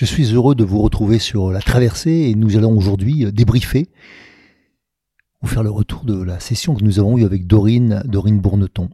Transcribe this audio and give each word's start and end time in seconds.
Je 0.00 0.06
suis 0.06 0.32
heureux 0.32 0.54
de 0.54 0.64
vous 0.64 0.80
retrouver 0.80 1.18
sur 1.18 1.50
la 1.50 1.60
traversée 1.60 2.30
et 2.30 2.34
nous 2.34 2.56
allons 2.56 2.74
aujourd'hui 2.74 3.26
euh, 3.26 3.30
débriefer 3.30 3.90
ou 5.42 5.46
faire 5.46 5.62
le 5.62 5.68
retour 5.68 6.06
de 6.06 6.22
la 6.22 6.40
session 6.40 6.74
que 6.74 6.82
nous 6.82 6.98
avons 6.98 7.18
eue 7.18 7.24
avec 7.26 7.46
Dorine, 7.46 8.00
Dorine 8.06 8.40
Bourneton. 8.40 8.88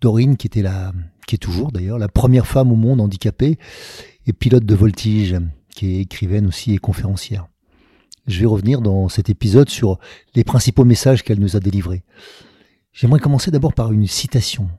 Dorine 0.00 0.38
qui 0.38 0.46
était 0.46 0.62
la, 0.62 0.94
qui 1.26 1.34
est 1.34 1.38
toujours 1.38 1.72
d'ailleurs 1.72 1.98
la 1.98 2.08
première 2.08 2.46
femme 2.46 2.72
au 2.72 2.74
monde 2.74 3.02
handicapée 3.02 3.58
et 4.24 4.32
pilote 4.32 4.64
de 4.64 4.74
voltige, 4.74 5.36
qui 5.68 5.96
est 5.96 6.00
écrivaine 6.00 6.46
aussi 6.46 6.72
et 6.72 6.78
conférencière. 6.78 7.46
Je 8.26 8.40
vais 8.40 8.46
revenir 8.46 8.80
dans 8.80 9.10
cet 9.10 9.28
épisode 9.28 9.68
sur 9.68 9.98
les 10.34 10.42
principaux 10.42 10.86
messages 10.86 11.22
qu'elle 11.22 11.38
nous 11.38 11.54
a 11.54 11.60
délivrés. 11.60 12.02
J'aimerais 12.94 13.20
commencer 13.20 13.50
d'abord 13.50 13.74
par 13.74 13.92
une 13.92 14.06
citation. 14.06 14.70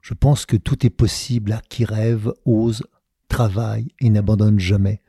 Je 0.00 0.14
pense 0.14 0.46
que 0.46 0.56
tout 0.56 0.86
est 0.86 0.90
possible 0.90 1.52
à 1.52 1.60
qui 1.68 1.84
rêve, 1.84 2.32
ose, 2.46 2.82
travaille 3.36 3.88
et 4.00 4.08
n'abandonne 4.08 4.58
jamais. 4.58 5.02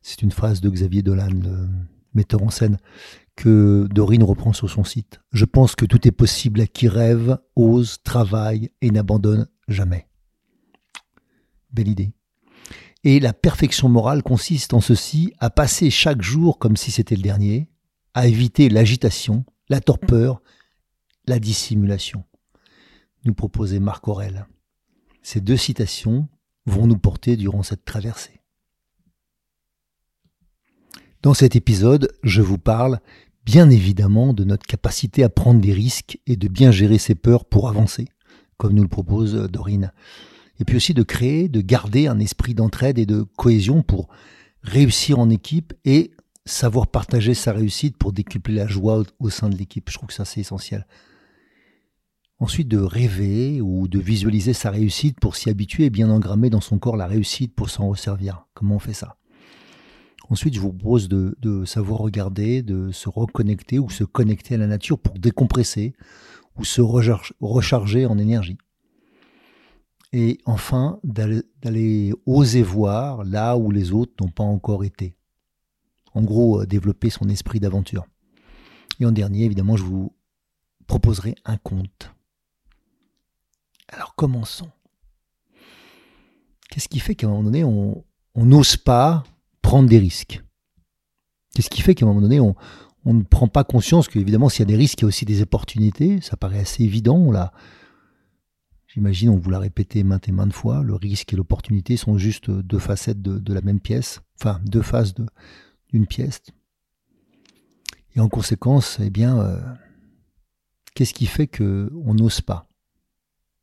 C'est 0.00 0.22
une 0.22 0.30
phrase 0.30 0.60
de 0.60 0.70
Xavier 0.70 1.02
Dolan, 1.02 1.30
le 1.42 1.68
metteur 2.14 2.40
en 2.44 2.50
scène, 2.50 2.78
que 3.34 3.88
Dorine 3.90 4.22
reprend 4.22 4.52
sur 4.52 4.70
son 4.70 4.84
site. 4.84 5.18
Je 5.32 5.44
pense 5.44 5.74
que 5.74 5.84
tout 5.84 6.06
est 6.06 6.12
possible 6.12 6.60
à 6.60 6.68
qui 6.68 6.86
rêve, 6.86 7.36
ose, 7.56 7.98
travaille 8.04 8.70
et 8.80 8.92
n'abandonne 8.92 9.48
jamais. 9.66 10.06
Belle 11.72 11.88
idée. 11.88 12.12
Et 13.02 13.18
la 13.18 13.32
perfection 13.32 13.88
morale 13.88 14.22
consiste 14.22 14.72
en 14.72 14.80
ceci, 14.80 15.32
à 15.40 15.50
passer 15.50 15.90
chaque 15.90 16.22
jour 16.22 16.60
comme 16.60 16.76
si 16.76 16.92
c'était 16.92 17.16
le 17.16 17.22
dernier, 17.22 17.68
à 18.14 18.28
éviter 18.28 18.68
l'agitation, 18.68 19.44
la 19.68 19.80
torpeur, 19.80 20.42
la 21.26 21.40
dissimulation. 21.40 22.22
Nous 23.24 23.34
proposait 23.34 23.80
Marc 23.80 24.06
Aurel. 24.06 24.46
Ces 25.22 25.40
deux 25.40 25.56
citations 25.56 26.28
vont 26.68 26.86
nous 26.86 26.98
porter 26.98 27.36
durant 27.36 27.62
cette 27.62 27.84
traversée. 27.84 28.40
Dans 31.22 31.34
cet 31.34 31.56
épisode, 31.56 32.12
je 32.22 32.42
vous 32.42 32.58
parle 32.58 33.00
bien 33.44 33.70
évidemment 33.70 34.34
de 34.34 34.44
notre 34.44 34.66
capacité 34.66 35.24
à 35.24 35.28
prendre 35.28 35.60
des 35.60 35.72
risques 35.72 36.18
et 36.26 36.36
de 36.36 36.48
bien 36.48 36.70
gérer 36.70 36.98
ses 36.98 37.14
peurs 37.14 37.44
pour 37.44 37.68
avancer, 37.68 38.06
comme 38.56 38.74
nous 38.74 38.82
le 38.82 38.88
propose 38.88 39.34
Dorine. 39.50 39.92
Et 40.60 40.64
puis 40.64 40.76
aussi 40.76 40.94
de 40.94 41.02
créer, 41.02 41.48
de 41.48 41.60
garder 41.60 42.06
un 42.06 42.20
esprit 42.20 42.54
d'entraide 42.54 42.98
et 42.98 43.06
de 43.06 43.22
cohésion 43.36 43.82
pour 43.82 44.08
réussir 44.62 45.18
en 45.18 45.30
équipe 45.30 45.72
et 45.84 46.12
savoir 46.44 46.86
partager 46.86 47.34
sa 47.34 47.52
réussite 47.52 47.96
pour 47.96 48.12
décupler 48.12 48.54
la 48.54 48.66
joie 48.66 49.02
au 49.18 49.30
sein 49.30 49.48
de 49.48 49.56
l'équipe. 49.56 49.88
Je 49.90 49.94
trouve 49.96 50.08
que 50.08 50.14
ça 50.14 50.24
c'est 50.24 50.40
essentiel. 50.40 50.86
Ensuite, 52.40 52.68
de 52.68 52.78
rêver 52.78 53.60
ou 53.60 53.88
de 53.88 53.98
visualiser 53.98 54.52
sa 54.52 54.70
réussite 54.70 55.18
pour 55.18 55.34
s'y 55.34 55.50
habituer 55.50 55.86
et 55.86 55.90
bien 55.90 56.08
engrammer 56.08 56.50
dans 56.50 56.60
son 56.60 56.78
corps 56.78 56.96
la 56.96 57.08
réussite 57.08 57.52
pour 57.54 57.68
s'en 57.68 57.88
resservir. 57.88 58.46
Comment 58.54 58.76
on 58.76 58.80
fait 58.80 58.92
ça? 58.92 59.16
Ensuite, 60.30 60.54
je 60.54 60.60
vous 60.60 60.72
propose 60.72 61.08
de, 61.08 61.64
savoir 61.64 62.00
regarder, 62.00 62.62
de 62.62 62.92
se 62.92 63.08
reconnecter 63.08 63.78
ou 63.78 63.90
se 63.90 64.04
connecter 64.04 64.54
à 64.54 64.58
la 64.58 64.66
nature 64.66 64.98
pour 64.98 65.18
décompresser 65.18 65.94
ou 66.56 66.64
se 66.64 66.80
recharger 66.80 68.06
en 68.06 68.18
énergie. 68.18 68.58
Et 70.12 70.38
enfin, 70.44 71.00
d'aller 71.02 72.12
oser 72.24 72.62
voir 72.62 73.24
là 73.24 73.56
où 73.56 73.70
les 73.70 73.92
autres 73.92 74.12
n'ont 74.20 74.30
pas 74.30 74.44
encore 74.44 74.84
été. 74.84 75.16
En 76.14 76.22
gros, 76.22 76.62
euh, 76.62 76.66
développer 76.66 77.10
son 77.10 77.28
esprit 77.28 77.60
d'aventure. 77.60 78.06
Et 79.00 79.06
en 79.06 79.12
dernier, 79.12 79.44
évidemment, 79.44 79.76
je 79.76 79.84
vous 79.84 80.14
proposerai 80.86 81.34
un 81.44 81.58
conte. 81.58 82.10
Alors 83.88 84.14
commençons. 84.14 84.70
Qu'est-ce 86.70 86.88
qui 86.88 87.00
fait 87.00 87.14
qu'à 87.14 87.26
un 87.26 87.30
moment 87.30 87.44
donné, 87.44 87.64
on 87.64 88.04
n'ose 88.36 88.76
pas 88.76 89.24
prendre 89.62 89.88
des 89.88 89.98
risques? 89.98 90.42
Qu'est-ce 91.54 91.70
qui 91.70 91.82
fait 91.82 91.94
qu'à 91.94 92.04
un 92.04 92.08
moment 92.08 92.20
donné, 92.20 92.38
on, 92.38 92.54
ne 93.04 93.22
prend 93.22 93.48
pas 93.48 93.64
conscience 93.64 94.06
qu'évidemment, 94.06 94.48
s'il 94.48 94.60
y 94.60 94.62
a 94.62 94.66
des 94.66 94.76
risques, 94.76 95.00
il 95.00 95.02
y 95.02 95.06
a 95.06 95.08
aussi 95.08 95.24
des 95.24 95.42
opportunités? 95.42 96.20
Ça 96.20 96.36
paraît 96.36 96.60
assez 96.60 96.84
évident. 96.84 97.32
J'imagine, 98.86 99.30
on 99.30 99.38
vous 99.38 99.50
l'a 99.50 99.58
répété 99.58 100.04
maintes 100.04 100.28
et 100.28 100.32
maintes 100.32 100.52
fois, 100.52 100.82
le 100.82 100.94
risque 100.94 101.32
et 101.32 101.36
l'opportunité 101.36 101.96
sont 101.96 102.16
juste 102.16 102.48
deux 102.50 102.78
facettes 102.78 103.22
de, 103.22 103.52
la 103.52 103.60
même 103.60 103.80
pièce, 103.80 104.20
enfin 104.40 104.60
deux 104.66 104.82
faces 104.82 105.14
d'une 105.90 106.06
pièce. 106.06 106.42
Et 108.14 108.20
en 108.20 108.28
conséquence, 108.28 108.98
eh 109.00 109.10
bien, 109.10 109.38
euh, 109.38 109.60
qu'est-ce 110.94 111.14
qui 111.14 111.26
fait 111.26 111.46
qu'on 111.46 112.14
n'ose 112.14 112.40
pas? 112.40 112.67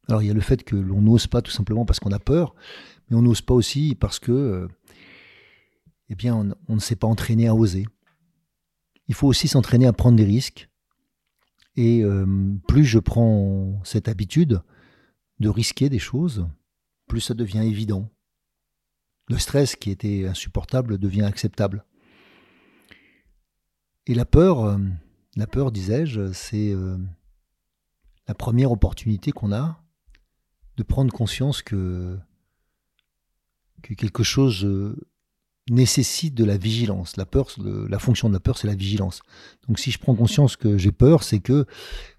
Alors 0.08 0.22
il 0.22 0.28
y 0.28 0.32
a 0.32 0.34
le 0.34 0.42
fait 0.42 0.64
que 0.64 0.76
l'on 0.76 1.02
n'ose 1.02 1.28
pas 1.28 1.42
tout 1.42 1.52
simplement 1.52 1.86
parce 1.86 2.00
qu'on 2.00 2.12
a 2.12 2.20
peur, 2.20 2.56
mais 3.10 3.18
on 3.18 3.22
n'ose 3.22 3.42
pas 3.42 3.54
aussi 3.54 3.96
parce 3.96 4.20
que, 4.20 4.32
euh, 4.32 4.68
eh 6.10 6.16
bien, 6.16 6.56
on, 6.68 6.76
ne 6.76 6.80
s'est 6.80 6.96
pas 6.96 7.08
entraîné 7.08 7.48
à 7.48 7.56
oser. 7.56 7.86
Il 9.08 9.16
faut 9.16 9.28
aussi 9.28 9.48
s'entraîner 9.48 9.88
à 9.88 9.94
prendre 9.94 10.18
des 10.18 10.26
risques. 10.26 10.70
Et 11.76 12.04
euh, 12.04 12.26
plus 12.68 12.86
je 12.86 13.00
prends 13.00 13.82
cette 13.84 14.08
habitude 14.08 14.62
de 15.40 15.50
risquer 15.50 15.90
des 15.90 16.00
choses, 16.00 16.48
plus 17.08 17.22
ça 17.22 17.34
devient 17.34 17.66
évident. 17.66 18.10
Le 19.28 19.38
stress 19.38 19.76
qui 19.76 19.90
était 19.90 20.26
insupportable 20.28 20.98
devient 20.98 21.24
acceptable. 21.24 21.84
Et 24.08 24.14
la 24.14 24.26
peur, 24.26 24.64
euh, 24.64 24.78
la 25.36 25.48
peur, 25.48 25.72
disais-je, 25.72 26.32
c'est 26.32 26.74
la 28.28 28.34
première 28.36 28.72
opportunité 28.72 29.32
qu'on 29.32 29.52
a 29.52 29.85
de 30.78 30.84
prendre 30.84 31.12
conscience 31.14 31.62
que, 31.62 32.18
que 33.82 33.94
quelque 33.94 34.24
chose 34.24 34.66
euh, 34.66 34.96
nécessite 35.70 36.36
de 36.36 36.44
la 36.44 36.58
vigilance. 36.58 37.18
La 37.18 37.26
peur, 37.26 37.48
la 37.58 38.00
fonction 38.00 38.28
de 38.30 38.34
la 38.34 38.40
peur, 38.40 38.58
c'est 38.58 38.68
la 38.68 38.76
vigilance. 38.76 39.22
Donc 39.68 39.80
si 39.80 39.92
je 39.92 40.00
prends 40.00 40.16
conscience 40.16 40.56
que 40.56 40.78
j'ai 40.78 40.92
peur, 40.92 41.24
c'est 41.24 41.40
que 41.40 41.54
euh, 41.54 41.66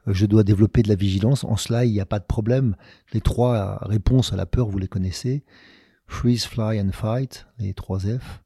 je 0.06 0.26
dois 0.26 0.42
développer 0.42 0.82
de 0.82 0.88
la 0.88 0.94
vigilance. 0.94 1.44
En 1.44 1.56
cela, 1.56 1.84
il 1.84 1.92
n'y 1.92 2.00
a 2.00 2.06
pas 2.06 2.18
de 2.18 2.24
problème. 2.24 2.76
Les 3.12 3.20
trois 3.20 3.78
réponses 3.82 4.32
à 4.32 4.36
la 4.36 4.46
peur, 4.46 4.68
vous 4.68 4.78
les 4.78 4.88
connaissez. 4.88 5.44
Freeze, 6.06 6.44
fly 6.44 6.80
and 6.80 6.92
fight, 6.92 7.46
les 7.58 7.74
trois 7.74 8.00
F. 8.00 8.42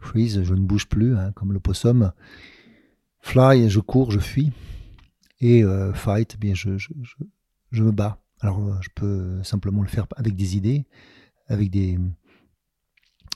Freeze, 0.00 0.42
je 0.42 0.54
ne 0.54 0.60
bouge 0.60 0.88
plus, 0.88 1.16
hein, 1.16 1.32
comme 1.32 1.52
le 1.52 1.60
possum. 1.60 2.12
Fly, 3.20 3.68
je 3.68 3.80
cours, 3.80 4.10
je 4.10 4.20
fuis. 4.20 4.52
Et 5.40 5.62
euh, 5.62 5.92
fight, 5.92 6.34
eh 6.34 6.38
bien 6.38 6.54
je, 6.54 6.78
je, 6.78 6.88
je 7.70 7.82
me 7.82 7.92
bats. 7.92 8.20
Alors, 8.40 8.60
euh, 8.60 8.76
je 8.80 8.88
peux 8.94 9.42
simplement 9.42 9.82
le 9.82 9.88
faire 9.88 10.06
avec 10.16 10.36
des 10.36 10.56
idées, 10.56 10.86
avec 11.48 11.70
des, 11.70 11.98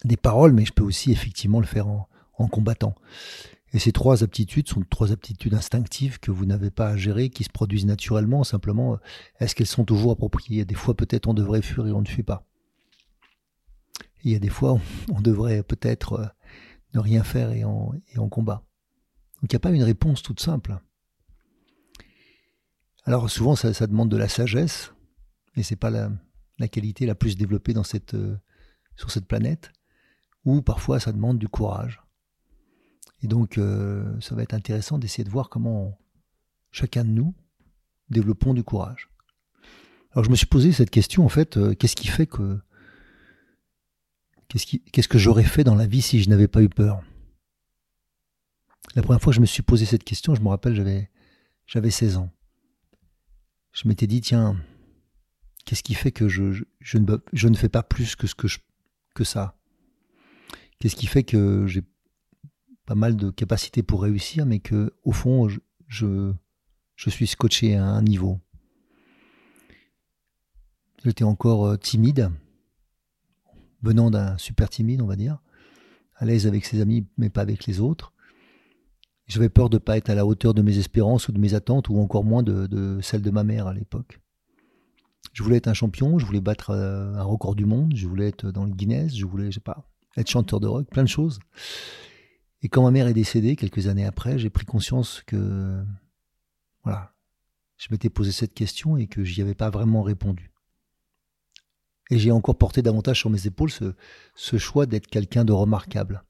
des 0.05 0.17
paroles, 0.17 0.53
mais 0.53 0.65
je 0.65 0.73
peux 0.73 0.85
aussi 0.85 1.11
effectivement 1.11 1.61
le 1.61 1.67
faire 1.67 1.89
en, 1.89 2.09
combattant. 2.51 2.97
Et 3.73 3.79
ces 3.79 3.93
trois 3.93 4.25
aptitudes 4.25 4.69
sont 4.69 4.83
trois 4.91 5.13
aptitudes 5.13 5.55
instinctives 5.55 6.19
que 6.19 6.33
vous 6.33 6.45
n'avez 6.45 6.73
pas 6.73 6.89
à 6.89 6.97
gérer, 6.97 7.31
qui 7.31 7.45
se 7.45 7.51
produisent 7.51 7.87
naturellement. 7.87 8.43
Simplement, 8.43 8.95
euh, 8.95 8.97
est-ce 9.39 9.55
qu'elles 9.55 9.69
sont 9.69 9.85
toujours 9.85 10.13
appropriées? 10.13 10.65
Des 10.65 10.75
fois, 10.75 10.95
peut-être, 10.95 11.29
on 11.29 11.35
devrait 11.35 11.63
fuir 11.63 11.87
et 11.87 11.93
on 11.93 12.03
ne 12.03 12.09
fuit 12.09 12.25
pas. 12.25 12.45
Il 14.25 14.33
y 14.33 14.35
a 14.35 14.41
des 14.41 14.49
fois, 14.49 14.81
on 15.13 15.21
devrait 15.21 15.63
peut-être 15.63 16.13
euh, 16.15 16.27
ne 16.95 17.01
rien 17.01 17.23
faire 17.23 17.53
et 17.53 17.65
en, 17.65 17.93
et 18.13 18.19
en 18.19 18.29
combat. 18.29 18.65
Donc, 19.41 19.53
il 19.53 19.55
n'y 19.55 19.59
a 19.59 19.61
pas 19.61 19.71
une 19.71 19.85
réponse 19.85 20.23
toute 20.23 20.41
simple. 20.41 20.79
Alors 23.05 23.29
souvent, 23.31 23.57
ça, 23.57 23.87
demande 23.87 24.09
de 24.11 24.17
la 24.17 24.29
sagesse, 24.29 24.93
et 25.57 25.63
c'est 25.63 25.77
pas 25.77 25.91
la, 25.91 26.11
qualité 26.69 27.05
la 27.05 27.17
plus 27.17 27.37
développée 27.37 27.75
euh, 27.77 28.37
sur 28.97 29.11
cette 29.11 29.27
planète, 29.27 29.73
ou 30.45 30.63
parfois 30.63 31.01
ça 31.01 31.13
demande 31.13 31.39
du 31.39 31.49
courage. 31.49 32.01
Et 33.23 33.27
donc, 33.27 33.59
euh, 33.59 34.21
ça 34.21 34.35
va 34.35 34.43
être 34.43 34.55
intéressant 34.55 34.99
d'essayer 34.99 35.25
de 35.25 35.31
voir 35.31 35.49
comment 35.49 35.99
chacun 36.71 37.05
de 37.05 37.11
nous 37.11 37.35
développons 38.11 38.55
du 38.55 38.63
courage. 38.63 39.09
Alors, 40.13 40.25
je 40.25 40.31
me 40.31 40.37
suis 40.37 40.47
posé 40.47 40.73
cette 40.73 40.91
question, 40.91 41.25
en 41.25 41.29
fait, 41.29 41.57
euh, 41.57 41.75
qu'est-ce 41.75 41.97
qui 41.97 42.09
fait 42.09 42.27
que. 42.27 42.61
Qu'est-ce, 44.49 45.09
que 45.09 45.17
j'aurais 45.17 45.45
fait 45.45 45.65
dans 45.65 45.75
la 45.75 45.87
vie 45.87 46.03
si 46.03 46.23
je 46.23 46.29
n'avais 46.29 46.47
pas 46.47 46.63
eu 46.63 46.69
peur? 46.69 47.01
La 48.95 49.01
première 49.01 49.23
fois 49.23 49.31
que 49.31 49.37
je 49.37 49.41
me 49.41 49.47
suis 49.47 49.63
posé 49.63 49.87
cette 49.87 50.05
question, 50.05 50.35
je 50.35 50.43
me 50.43 50.49
rappelle, 50.49 50.75
j'avais 51.67 51.91
16 51.91 52.19
ans. 52.19 52.31
Je 53.73 53.89
m'étais 53.89 54.07
dit, 54.07 54.21
tiens, 54.21 54.57
qu'est-ce 55.65 55.83
qui 55.83 55.95
fait 55.95 56.13
que 56.13 56.29
je, 56.29 56.65
ne, 56.99 57.55
fais 57.55 57.69
pas 57.69 57.83
plus 57.83 58.17
que, 58.17 58.27
ce 58.27 58.35
que, 58.35 58.47
que 59.15 59.25
ça? 59.25 59.57
Qu'est-ce 60.79 60.97
qui 60.97 61.07
fait 61.07 61.23
que 61.23 61.67
j'ai 61.67 61.83
pas 62.87 62.95
mal 62.95 63.17
de 63.17 63.31
capacités 63.31 63.83
pour 63.83 64.03
réussir, 64.03 64.45
mais 64.45 64.59
que 64.59 64.93
au 65.05 65.13
fond, 65.13 65.49
je, 65.49 65.61
je, 66.97 67.11
suis 67.11 67.27
scotché 67.27 67.77
à 67.77 67.85
un 67.85 68.03
niveau? 68.03 68.41
J'étais 71.05 71.25
encore 71.25 71.67
euh, 71.67 71.77
timide, 71.77 72.31
venant 73.83 74.11
d'un 74.11 74.37
super 74.39 74.69
timide, 74.69 75.01
on 75.01 75.07
va 75.07 75.17
dire, 75.17 75.39
à 76.17 76.27
l'aise 76.27 76.47
avec 76.47 76.65
ses 76.65 76.81
amis, 76.81 77.07
mais 77.17 77.31
pas 77.31 77.41
avec 77.41 77.67
les 77.67 77.81
autres. 77.81 78.13
J'avais 79.27 79.49
peur 79.49 79.71
de 79.71 79.77
ne 79.77 79.81
pas 79.81 79.97
être 79.97 80.11
à 80.11 80.15
la 80.15 80.27
hauteur 80.27 80.55
de 80.55 80.63
mes 80.63 80.79
espérances 80.79 81.29
ou 81.29 81.33
de 81.33 81.39
mes 81.39 81.55
attentes, 81.55 81.89
ou 81.89 81.99
encore 81.99 82.25
moins 82.25 82.43
de, 82.43 82.99
celles 83.03 83.23
de 83.23 83.31
ma 83.31 83.45
mère 83.45 83.67
à 83.67 83.75
l'époque. 83.75 84.21
Je 85.33 85.43
voulais 85.43 85.57
être 85.57 85.69
un 85.69 85.75
champion, 85.75 86.19
je 86.19 86.27
voulais 86.27 86.41
battre 86.41 86.71
euh, 86.71 87.15
un 87.15 87.23
record 87.23 87.55
du 87.55 87.65
monde, 87.65 87.93
je 87.95 88.07
voulais 88.07 88.29
être 88.29 88.51
dans 88.51 88.65
le 88.65 88.73
Guinness, 88.73 89.17
je 89.17 89.25
voulais, 89.25 89.47
je 89.47 89.53
sais 89.53 89.61
pas, 89.61 89.89
être 90.17 90.29
chanteur 90.29 90.61
de 90.61 90.67
rock, 90.67 90.89
plein 90.91 91.05
de 91.05 91.09
choses. 91.09 91.39
Et 92.61 92.69
quand 92.69 92.83
ma 92.83 92.91
mère 92.91 93.07
est 93.07 93.15
décédée, 93.15 93.57
quelques 93.57 93.87
années 93.87 94.05
après, 94.05 94.39
j'ai 94.39 94.51
pris 94.51 94.67
conscience 94.67 95.23
que, 95.27 95.83
voilà, 96.85 97.13
je 97.77 97.89
m'étais 97.91 98.11
posé 98.11 98.31
cette 98.31 98.55
question 98.55 98.97
et 98.97 99.09
que 99.09 99.25
j'y 99.25 99.43
avais 99.43 99.55
pas 99.55 99.71
vraiment 99.71 100.03
répondu. 100.03 100.53
Et 102.11 102.19
j'ai 102.19 102.31
encore 102.31 102.57
porté 102.57 102.83
davantage 102.83 103.19
sur 103.19 103.31
mes 103.31 103.47
épaules 103.47 103.71
ce, 103.71 104.59
choix 104.59 104.87
d'être 104.87 105.07
quelqu'un 105.07 105.45
de 105.45 105.53
remarquable. 105.53 106.25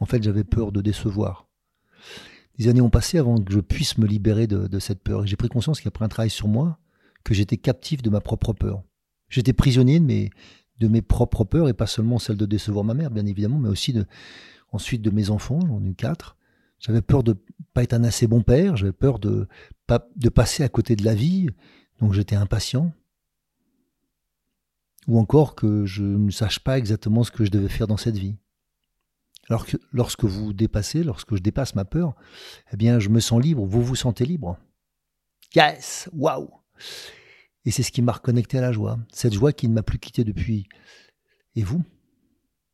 En 0.00 0.06
fait, 0.06 0.22
j'avais 0.22 0.44
peur 0.44 0.72
de 0.72 0.80
décevoir. 0.80 1.48
Des 2.58 2.68
années 2.68 2.80
ont 2.80 2.90
passé 2.90 3.18
avant 3.18 3.38
que 3.38 3.52
je 3.52 3.60
puisse 3.60 3.98
me 3.98 4.06
libérer 4.06 4.46
de, 4.46 4.78
cette 4.78 5.02
peur. 5.02 5.26
J'ai 5.26 5.36
pris 5.36 5.48
conscience 5.48 5.80
qu'après 5.80 6.04
un 6.04 6.08
travail 6.08 6.30
sur 6.30 6.48
moi, 6.48 6.78
que 7.24 7.34
j'étais 7.34 7.56
captif 7.56 8.02
de 8.02 8.10
ma 8.10 8.20
propre 8.20 8.52
peur. 8.52 8.82
J'étais 9.28 9.52
prisonnier 9.52 9.98
de 9.98 10.04
mes, 10.04 10.30
de 10.78 10.88
mes 10.88 11.02
propres 11.02 11.44
peurs, 11.44 11.68
et 11.68 11.74
pas 11.74 11.86
seulement 11.86 12.18
celle 12.18 12.36
de 12.36 12.46
décevoir 12.46 12.84
ma 12.84 12.94
mère, 12.94 13.10
bien 13.10 13.26
évidemment, 13.26 13.58
mais 13.58 13.68
aussi 13.68 13.92
de, 13.92 14.06
ensuite 14.70 15.02
de 15.02 15.10
mes 15.10 15.30
enfants, 15.30 15.60
j'en 15.66 15.82
ai 15.82 15.88
eu 15.88 15.94
quatre. 15.94 16.36
J'avais 16.78 17.02
peur 17.02 17.22
de 17.22 17.36
pas 17.72 17.82
être 17.82 17.94
un 17.94 18.04
assez 18.04 18.26
bon 18.26 18.42
père, 18.42 18.76
j'avais 18.76 18.92
peur 18.92 19.18
de, 19.18 19.48
de 20.16 20.28
passer 20.28 20.62
à 20.62 20.68
côté 20.68 20.96
de 20.96 21.04
la 21.04 21.14
vie, 21.14 21.48
donc 22.00 22.12
j'étais 22.12 22.36
impatient. 22.36 22.92
Ou 25.06 25.18
encore 25.18 25.54
que 25.54 25.84
je 25.86 26.02
ne 26.02 26.30
sache 26.30 26.60
pas 26.60 26.78
exactement 26.78 27.24
ce 27.24 27.30
que 27.30 27.44
je 27.44 27.50
devais 27.50 27.68
faire 27.68 27.86
dans 27.86 27.96
cette 27.96 28.16
vie. 28.16 28.36
Alors 29.50 29.66
que 29.66 29.76
lorsque 29.92 30.24
vous 30.24 30.52
dépassez, 30.52 31.02
lorsque 31.02 31.34
je 31.34 31.40
dépasse 31.40 31.74
ma 31.74 31.84
peur, 31.84 32.14
eh 32.72 32.76
bien 32.76 32.98
je 32.98 33.08
me 33.08 33.20
sens 33.20 33.42
libre, 33.42 33.64
vous 33.64 33.82
vous 33.82 33.96
sentez 33.96 34.24
libre. 34.24 34.58
Yes, 35.54 36.08
waouh! 36.12 36.48
Et 37.64 37.70
c'est 37.70 37.82
ce 37.82 37.92
qui 37.92 38.02
m'a 38.02 38.12
reconnecté 38.12 38.58
à 38.58 38.60
la 38.60 38.72
joie, 38.72 38.98
cette 39.12 39.34
joie 39.34 39.52
qui 39.52 39.68
ne 39.68 39.74
m'a 39.74 39.82
plus 39.82 39.98
quitté 39.98 40.24
depuis. 40.24 40.68
Et 41.56 41.62
vous? 41.62 41.82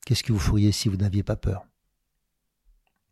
Qu'est-ce 0.06 0.22
que 0.22 0.32
vous 0.32 0.38
feriez 0.38 0.72
si 0.72 0.88
vous 0.88 0.96
n'aviez 0.96 1.22
pas 1.22 1.36
peur? 1.36 1.66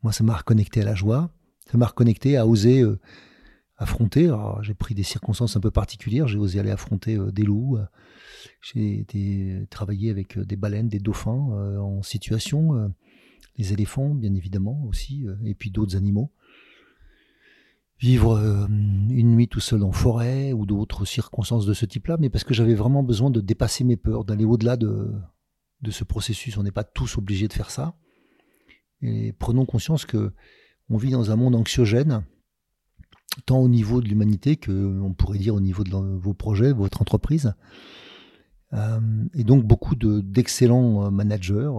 Moi, 0.03 0.13
ça 0.13 0.25
m'a 0.25 0.37
reconnecté 0.37 0.81
à 0.83 0.85
la 0.85 0.95
joie, 0.95 1.31
ça 1.71 1.77
m'a 1.77 1.87
reconnecté 1.87 2.37
à 2.37 2.47
oser 2.47 2.83
euh, 2.83 2.99
affronter. 3.77 4.33
J'ai 4.63 4.75
pris 4.75 4.95
des 4.95 5.03
circonstances 5.03 5.57
un 5.57 5.61
peu 5.61 5.71
particulières, 5.71 6.29
j'ai 6.29 6.39
osé 6.39 6.61
aller 6.61 6.71
affronter 6.71 7.17
euh, 7.17 7.31
des 7.31 7.43
loups, 7.43 7.77
euh, 7.77 7.85
j'ai 8.63 9.01
été 9.01 9.67
travailler 9.71 10.11
avec 10.11 10.39
des 10.39 10.57
baleines, 10.57 10.89
des 10.89 10.99
dauphins 10.99 11.31
en 11.31 12.03
situation, 12.03 12.93
les 13.59 13.73
éléphants, 13.73 14.15
bien 14.15 14.35
évidemment 14.35 14.85
aussi, 14.85 15.27
et 15.45 15.55
puis 15.55 15.71
d'autres 15.71 15.97
animaux. 15.97 16.33
Vivre 18.01 18.39
une 18.39 19.33
nuit 19.33 19.49
tout 19.49 19.61
seul 19.61 19.83
en 19.83 19.91
forêt 19.91 20.53
ou 20.53 20.67
d'autres 20.67 21.05
circonstances 21.05 21.67
de 21.67 21.75
ce 21.75 21.85
type-là, 21.85 22.17
mais 22.21 22.31
parce 22.31 22.45
que 22.45 22.55
j'avais 22.55 22.75
vraiment 22.75 23.03
besoin 23.03 23.31
de 23.31 23.41
dépasser 23.41 23.83
mes 23.83 23.97
peurs, 23.97 24.25
d'aller 24.25 24.45
au-delà 24.45 24.77
de, 24.77 25.13
de 25.83 25.91
ce 25.91 26.05
processus. 26.05 26.57
On 26.57 26.63
n'est 26.63 26.71
pas 26.71 26.85
tous 26.85 27.19
obligés 27.19 27.49
de 27.49 27.53
faire 27.53 27.71
ça. 27.71 27.97
Et 29.03 29.33
prenons 29.33 29.67
conscience 29.67 30.05
que 30.05 30.33
on 30.91 30.97
vit 30.97 31.11
dans 31.11 31.31
un 31.31 31.37
monde 31.37 31.55
anxiogène, 31.55 32.25
tant 33.47 33.59
au 33.59 33.69
niveau 33.69 34.01
de 34.01 34.09
l'humanité 34.09 34.57
que, 34.57 35.01
on 35.01 35.13
pourrait 35.13 35.39
dire, 35.39 35.55
au 35.55 35.61
niveau 35.61 35.85
de 35.85 35.91
vos 35.91 36.35
projets, 36.35 36.73
votre 36.73 37.03
entreprise. 37.03 37.55
Euh, 38.75 39.01
et 39.35 39.45
donc 39.45 39.65
beaucoup 39.65 39.95
d'excellents 39.95 41.07
euh, 41.07 41.11
managers, 41.11 41.71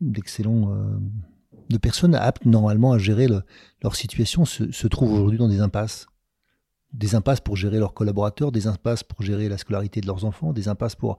d'excellents 0.00 0.72
euh, 0.72 0.96
de 1.68 1.76
personnes 1.78 2.14
aptes 2.14 2.46
normalement 2.46 2.92
à 2.92 2.98
gérer 2.98 3.26
leur 3.82 3.96
situation 3.96 4.44
se, 4.44 4.70
se 4.70 4.86
trouvent 4.86 5.12
aujourd'hui 5.12 5.38
dans 5.38 5.48
des 5.48 5.60
impasses. 5.60 6.06
Des 6.92 7.14
impasses 7.14 7.40
pour 7.40 7.56
gérer 7.56 7.78
leurs 7.78 7.94
collaborateurs, 7.94 8.52
des 8.52 8.68
impasses 8.68 9.02
pour 9.02 9.22
gérer 9.22 9.48
la 9.48 9.58
scolarité 9.58 10.00
de 10.00 10.06
leurs 10.06 10.24
enfants, 10.24 10.52
des 10.52 10.68
impasses 10.68 10.94
pour, 10.94 11.18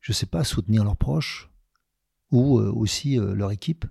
je 0.00 0.12
ne 0.12 0.14
sais 0.14 0.26
pas, 0.26 0.44
soutenir 0.44 0.84
leurs 0.84 0.96
proches 0.96 1.50
ou 2.30 2.58
aussi 2.58 3.16
leur 3.16 3.52
équipe 3.52 3.84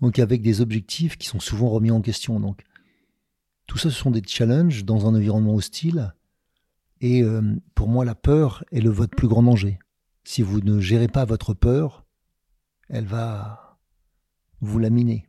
donc 0.00 0.18
avec 0.18 0.42
des 0.42 0.60
objectifs 0.60 1.16
qui 1.16 1.26
sont 1.26 1.40
souvent 1.40 1.70
remis 1.70 1.90
en 1.90 2.00
question. 2.00 2.40
Donc 2.40 2.62
tout 3.66 3.78
ça, 3.78 3.90
ce 3.90 3.96
sont 3.96 4.10
des 4.10 4.22
challenges 4.26 4.84
dans 4.84 5.06
un 5.06 5.14
environnement 5.14 5.54
hostile. 5.54 6.14
Et 7.00 7.22
euh, 7.22 7.56
pour 7.74 7.88
moi, 7.88 8.04
la 8.04 8.14
peur 8.14 8.64
est 8.72 8.80
le 8.80 8.90
votre 8.90 9.14
plus 9.16 9.28
grand 9.28 9.42
danger. 9.42 9.78
Si 10.24 10.42
vous 10.42 10.60
ne 10.60 10.80
gérez 10.80 11.08
pas 11.08 11.24
votre 11.24 11.52
peur, 11.52 12.06
elle 12.88 13.06
va 13.06 13.78
vous 14.60 14.78
laminer. 14.78 15.28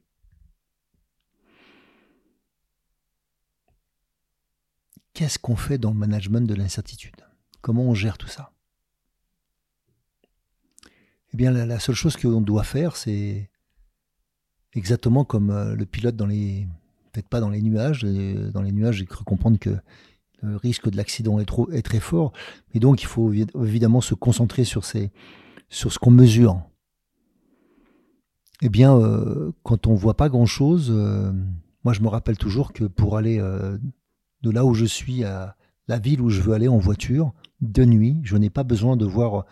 Qu'est-ce 5.14 5.40
qu'on 5.40 5.56
fait 5.56 5.78
dans 5.78 5.92
le 5.92 5.98
management 5.98 6.48
de 6.48 6.56
l'incertitude? 6.56 7.16
Comment 7.62 7.84
on 7.84 7.94
gère 7.94 8.18
tout 8.18 8.28
ça? 8.28 8.52
Eh 11.34 11.38
bien, 11.38 11.52
la, 11.52 11.66
la 11.66 11.80
seule 11.80 11.96
chose 11.96 12.16
qu'on 12.16 12.42
doit 12.42 12.64
faire, 12.64 12.96
c'est 12.96 13.50
exactement 14.74 15.26
comme 15.26 15.50
euh, 15.50 15.76
le 15.76 15.86
pilote 15.86 16.16
dans 16.16 16.26
les, 16.26 16.68
peut-être 17.12 17.30
pas 17.30 17.40
dans 17.40 17.50
les 17.50 17.62
nuages. 17.62 18.04
Dans 18.04 18.62
les 18.62 18.72
nuages, 18.72 18.98
j'ai 18.98 19.06
cru 19.06 19.24
comprendre 19.24 19.58
que 19.58 19.78
le 20.46 20.56
risque 20.58 20.90
de 20.90 20.98
l'accident 20.98 21.40
est, 21.40 21.82
très 21.82 22.00
fort. 22.00 22.34
Et 22.74 22.80
donc, 22.80 23.02
il 23.02 23.08
faut 23.08 23.34
évidemment 23.34 24.02
se 24.02 24.14
concentrer 24.14 24.64
sur, 24.64 24.86
ce 24.86 26.00
qu'on 26.00 26.12
mesure. 26.12 26.62
Eh 28.62 28.70
bien, 28.70 28.96
euh, 28.96 29.52
quand 29.64 29.88
on 29.88 29.96
voit 29.96 30.16
pas 30.16 30.30
grand-chose, 30.30 30.90
euh, 30.90 31.34
moi 31.84 31.94
je 31.94 32.02
me 32.02 32.08
rappelle 32.08 32.38
toujours 32.38 32.72
que 32.72 32.86
pour 32.86 33.18
aller 33.18 33.38
de 34.42 34.50
là 34.50 34.66
où 34.66 34.74
je 34.74 34.86
suis 34.86 35.24
à 35.24 35.58
la 35.88 36.00
ville 36.00 36.22
où 36.22 36.30
je 36.30 36.42
veux 36.42 36.54
aller 36.54 36.68
en 36.68 36.78
voiture, 36.78 37.34
de 37.62 37.86
nuit, 37.86 38.22
je 38.24 38.38
n'ai 38.38 38.50
pas 38.50 38.64
besoin 38.64 38.98
de 38.98 39.06
voir 39.06 39.46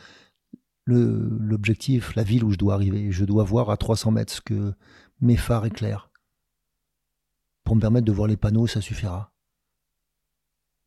l'objectif, 0.86 2.16
la 2.16 2.24
ville 2.24 2.44
où 2.44 2.52
je 2.52 2.58
dois 2.58 2.74
arriver. 2.74 3.12
Je 3.12 3.26
dois 3.26 3.44
voir 3.44 3.70
à 3.70 3.78
300 3.78 4.12
mètres 4.12 4.34
ce 4.34 4.42
que 4.42 4.74
mes 5.22 5.38
phares 5.38 5.66
éclairent. 5.66 6.10
Pour 7.64 7.76
me 7.76 7.82
permettre 7.82 8.06
de 8.06 8.12
voir 8.12 8.28
les 8.28 8.38
panneaux, 8.38 8.68
ça 8.68 8.82
suffira. 8.82 9.33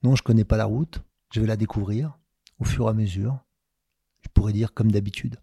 Non, 0.02 0.14
je 0.14 0.22
connais 0.22 0.44
pas 0.44 0.56
la 0.56 0.64
route, 0.64 1.02
je 1.32 1.40
vais 1.40 1.46
la 1.46 1.56
découvrir 1.56 2.18
au 2.58 2.64
fur 2.64 2.86
et 2.86 2.90
à 2.90 2.92
mesure. 2.92 3.38
Je 4.22 4.28
pourrais 4.32 4.52
dire 4.52 4.74
comme 4.74 4.90
d'habitude. 4.90 5.36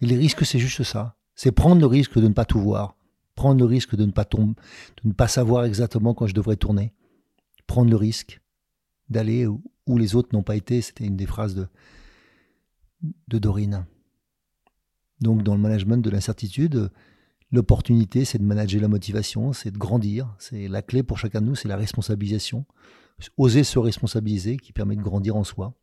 Et 0.00 0.06
les 0.06 0.16
risques, 0.16 0.44
c'est 0.44 0.58
juste 0.58 0.82
ça. 0.82 1.16
C'est 1.34 1.52
prendre 1.52 1.80
le 1.80 1.86
risque 1.86 2.18
de 2.18 2.28
ne 2.28 2.32
pas 2.32 2.44
tout 2.44 2.60
voir, 2.60 2.96
prendre 3.34 3.58
le 3.58 3.64
risque 3.64 3.96
de 3.96 4.04
ne 4.04 4.12
pas 4.12 4.24
tomber, 4.24 4.54
de 5.02 5.08
ne 5.08 5.12
pas 5.12 5.28
savoir 5.28 5.64
exactement 5.64 6.14
quand 6.14 6.26
je 6.26 6.34
devrais 6.34 6.56
tourner, 6.56 6.92
prendre 7.66 7.90
le 7.90 7.96
risque 7.96 8.40
d'aller 9.08 9.46
où 9.46 9.98
les 9.98 10.14
autres 10.14 10.30
n'ont 10.32 10.42
pas 10.42 10.56
été. 10.56 10.82
C'était 10.82 11.04
une 11.04 11.16
des 11.16 11.26
phrases 11.26 11.54
de, 11.54 11.68
de 13.28 13.38
Dorine. 13.38 13.86
Donc, 15.20 15.42
dans 15.42 15.54
le 15.54 15.60
management 15.60 16.02
de 16.02 16.10
l'incertitude, 16.10 16.90
L'opportunité, 17.52 18.24
c'est 18.24 18.38
de 18.38 18.44
manager 18.44 18.80
la 18.80 18.88
motivation, 18.88 19.52
c'est 19.52 19.70
de 19.70 19.78
grandir. 19.78 20.34
C'est 20.38 20.68
la 20.68 20.80
clé 20.80 21.02
pour 21.02 21.18
chacun 21.18 21.42
de 21.42 21.46
nous, 21.46 21.54
c'est 21.54 21.68
la 21.68 21.76
responsabilisation. 21.76 22.64
Oser 23.36 23.62
se 23.62 23.78
responsabiliser 23.78 24.56
qui 24.56 24.72
permet 24.72 24.96
de 24.96 25.02
grandir 25.02 25.36
en 25.36 25.44
soi. 25.44 25.74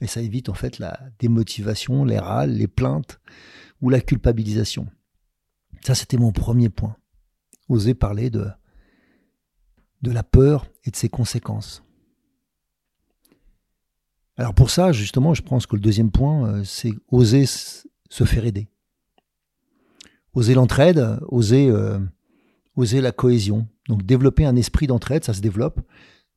Et 0.00 0.08
ça 0.08 0.20
évite 0.20 0.48
en 0.48 0.54
fait 0.54 0.80
la 0.80 0.98
démotivation, 1.20 2.04
les 2.04 2.18
râles, 2.18 2.52
les 2.52 2.66
plaintes 2.66 3.20
ou 3.80 3.90
la 3.90 4.00
culpabilisation. 4.00 4.88
Ça, 5.82 5.94
c'était 5.94 6.16
mon 6.16 6.32
premier 6.32 6.68
point. 6.68 6.96
Oser 7.68 7.94
parler 7.94 8.28
de, 8.28 8.48
de 10.02 10.10
la 10.10 10.24
peur 10.24 10.66
et 10.84 10.90
de 10.90 10.96
ses 10.96 11.08
conséquences. 11.08 11.84
Alors 14.36 14.54
pour 14.54 14.70
ça, 14.70 14.90
justement, 14.92 15.34
je 15.34 15.42
pense 15.42 15.66
que 15.66 15.76
le 15.76 15.82
deuxième 15.82 16.10
point, 16.10 16.48
euh, 16.48 16.64
c'est 16.64 16.92
oser 17.08 17.44
se 17.46 18.24
faire 18.24 18.44
aider. 18.44 18.68
Oser 20.38 20.54
l'entraide, 20.54 21.18
oser, 21.26 21.68
euh, 21.68 21.98
oser 22.76 23.00
la 23.00 23.10
cohésion. 23.10 23.66
Donc 23.88 24.04
développer 24.04 24.46
un 24.46 24.54
esprit 24.54 24.86
d'entraide, 24.86 25.24
ça 25.24 25.34
se 25.34 25.40
développe. 25.40 25.80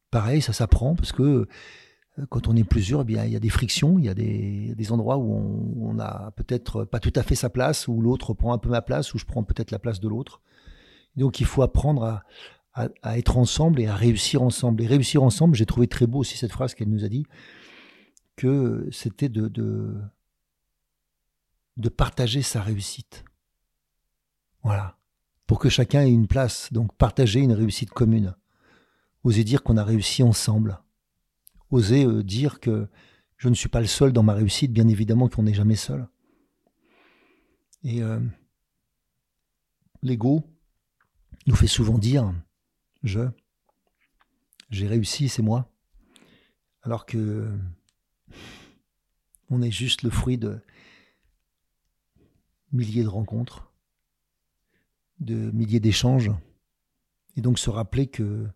Pareil, 0.09 0.41
ça 0.41 0.53
s'apprend 0.53 0.95
parce 0.95 1.11
que 1.11 1.21
euh, 1.21 2.25
quand 2.29 2.47
on 2.47 2.55
est 2.55 2.63
plusieurs, 2.63 3.01
eh 3.01 3.03
bien, 3.03 3.25
il 3.25 3.31
y 3.31 3.35
a 3.35 3.39
des 3.39 3.51
frictions, 3.51 3.99
il 3.99 4.05
y 4.05 4.09
a 4.09 4.15
des, 4.15 4.73
des 4.73 4.91
endroits 4.91 5.17
où 5.17 5.87
on, 5.87 5.93
n'a 5.93 6.33
peut-être 6.35 6.83
pas 6.83 6.99
tout 6.99 7.13
à 7.15 7.21
fait 7.21 7.35
sa 7.35 7.51
place, 7.51 7.87
où 7.87 8.01
l'autre 8.01 8.33
prend 8.33 8.53
un 8.53 8.57
peu 8.57 8.69
ma 8.69 8.81
place, 8.81 9.13
où 9.13 9.19
je 9.19 9.25
prends 9.25 9.43
peut-être 9.43 9.69
la 9.69 9.77
place 9.77 9.99
de 9.99 10.07
l'autre. 10.07 10.41
Donc 11.15 11.39
il 11.39 11.45
faut 11.45 11.61
apprendre 11.61 12.03
à, 12.03 12.23
à, 13.03 13.19
être 13.19 13.37
ensemble 13.37 13.79
et 13.79 13.85
à 13.85 13.93
réussir 13.93 14.41
ensemble. 14.41 14.81
Et 14.81 14.87
réussir 14.87 15.21
ensemble, 15.21 15.53
j'ai 15.53 15.67
trouvé 15.67 15.85
très 15.85 16.07
beau 16.07 16.21
aussi 16.21 16.39
cette 16.39 16.53
phrase 16.53 16.73
qu'elle 16.73 16.89
nous 16.89 17.05
a 17.05 17.07
dit, 17.07 17.27
que 18.35 18.89
c'était 18.91 19.29
de, 19.29 19.47
de, 19.47 19.93
de 21.77 21.89
partager 21.89 22.41
sa 22.41 22.63
réussite. 22.63 23.25
Voilà. 24.63 24.97
Pour 25.47 25.59
que 25.59 25.69
chacun 25.69 26.01
ait 26.01 26.11
une 26.11 26.27
place. 26.27 26.71
Donc 26.71 26.95
partager 26.95 27.39
une 27.39 27.53
réussite 27.53 27.89
commune. 27.91 28.35
Oser 29.23 29.43
dire 29.43 29.63
qu'on 29.63 29.77
a 29.77 29.83
réussi 29.83 30.23
ensemble. 30.23 30.79
Oser 31.69 32.05
euh, 32.05 32.23
dire 32.23 32.59
que 32.59 32.87
je 33.37 33.49
ne 33.49 33.53
suis 33.53 33.69
pas 33.69 33.81
le 33.81 33.87
seul 33.87 34.13
dans 34.13 34.23
ma 34.23 34.33
réussite, 34.33 34.71
bien 34.71 34.87
évidemment 34.87 35.29
qu'on 35.29 35.43
n'est 35.43 35.53
jamais 35.53 35.75
seul. 35.75 36.07
Et 37.83 38.03
euh, 38.03 38.19
l'ego 40.03 40.43
nous 41.47 41.55
fait 41.55 41.67
souvent 41.67 41.97
dire 41.97 42.33
je, 43.03 43.21
j'ai 44.69 44.87
réussi, 44.87 45.27
c'est 45.27 45.41
moi. 45.41 45.71
Alors 46.83 47.05
que 47.05 47.51
on 49.49 49.61
est 49.61 49.71
juste 49.71 50.03
le 50.03 50.09
fruit 50.09 50.37
de 50.37 50.61
milliers 52.71 53.03
de 53.03 53.09
rencontres, 53.09 53.70
de 55.21 55.51
milliers 55.51 55.79
d'échanges. 55.79 56.31
Et 57.37 57.41
donc 57.41 57.57
se 57.57 57.69
rappeler 57.69 58.07
que 58.07 58.47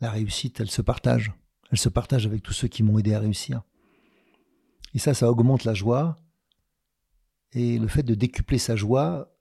la 0.00 0.10
réussite, 0.10 0.60
elle 0.60 0.70
se 0.70 0.82
partage. 0.82 1.32
Elle 1.70 1.78
se 1.78 1.88
partage 1.88 2.26
avec 2.26 2.42
tous 2.42 2.52
ceux 2.52 2.68
qui 2.68 2.82
m'ont 2.82 2.98
aidé 2.98 3.14
à 3.14 3.20
réussir. 3.20 3.62
Et 4.92 4.98
ça, 4.98 5.14
ça 5.14 5.30
augmente 5.30 5.64
la 5.64 5.74
joie. 5.74 6.16
Et 7.52 7.78
le 7.78 7.88
fait 7.88 8.02
de 8.02 8.14
décupler 8.14 8.58
sa 8.58 8.76
joie, 8.76 9.34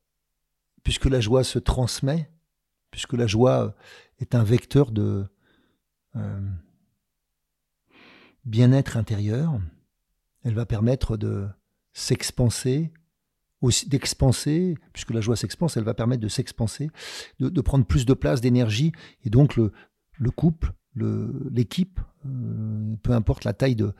puisque 0.83 1.05
la 1.05 1.19
joie 1.19 1.43
se 1.43 1.59
transmet, 1.59 2.31
puisque 2.91 3.13
la 3.13 3.27
joie 3.27 3.75
est 4.19 4.35
un 4.35 4.43
vecteur 4.43 4.91
de 4.91 5.25
euh, 6.15 6.49
bien-être 8.45 8.97
intérieur, 8.97 9.59
elle 10.43 10.53
va 10.53 10.65
permettre 10.65 11.17
de 11.17 11.47
s'expanser, 11.93 12.93
d'expanser, 13.87 14.75
puisque 14.91 15.11
la 15.11 15.21
joie 15.21 15.35
s'expanse, 15.35 15.77
elle 15.77 15.83
va 15.83 15.93
permettre 15.93 16.21
de 16.21 16.27
s'expanser, 16.27 16.89
de, 17.39 17.61
prendre 17.61 17.85
plus 17.85 18.05
de 18.05 18.13
place, 18.13 18.41
d'énergie, 18.41 18.91
et 19.23 19.29
donc 19.29 19.55
le, 19.55 19.71
le 20.17 20.31
couple, 20.31 20.73
l'équipe, 20.95 21.99
euh, 22.25 22.95
peu 23.01 23.13
importe 23.13 23.43
la 23.45 23.53
taille 23.53 23.75
de, 23.75 23.93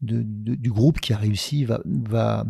du 0.00 0.70
groupe 0.70 1.00
qui 1.00 1.12
a 1.12 1.16
réussi, 1.16 1.64
va, 1.64 1.80
va 1.84 2.46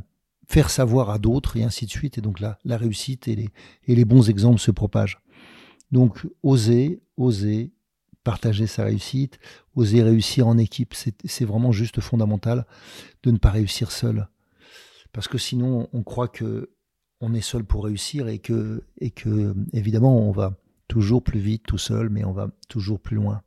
faire 0.47 0.71
savoir 0.71 1.11
à 1.11 1.19
d'autres, 1.19 1.57
et 1.57 1.65
ainsi 1.65 1.87
de 1.87 1.91
suite, 1.91 2.19
et 2.19 2.21
donc 2.21 2.41
la, 2.41 2.59
la 2.65 2.77
réussite 2.77 3.29
et 3.29 3.37
les, 3.37 3.49
et 3.87 3.95
les 3.95 4.05
bons 4.05 4.29
exemples 4.29 4.61
se 4.61 4.71
propagent. 4.71 5.21
Donc 5.91 6.27
oser, 6.43 7.01
oser 7.17 7.73
partager 8.29 8.67
sa 8.67 8.85
réussite, 8.85 9.39
oser 9.75 10.03
réussir 10.03 10.47
en 10.47 10.59
équipe, 10.59 10.93
c'est 10.95 11.45
vraiment 11.47 11.73
juste 11.73 12.01
fondamental 12.03 12.67
de 13.23 13.31
ne 13.31 13.39
pas 13.39 13.51
réussir 13.51 13.91
seul. 13.91 14.29
Parce 15.13 15.29
que 15.29 15.39
sinon, 15.39 15.89
on 15.93 16.03
croit 16.03 16.29
que 16.29 16.71
on 17.21 17.35
est 17.35 17.41
seul 17.41 17.65
pour 17.65 17.85
réussir 17.85 18.29
et 18.29 18.39
que, 18.39 18.85
et 19.01 19.11
que 19.11 19.55
évidemment, 19.73 20.21
on 20.21 20.31
va 20.31 20.57
toujours 20.87 21.23
plus 21.23 21.41
vite 21.41 21.65
tout 21.67 21.79
seul, 21.79 22.09
mais 22.09 22.25
on 22.25 22.33
va 22.33 22.51
toujours 22.69 23.01
plus 23.01 23.17
loin 23.17 23.43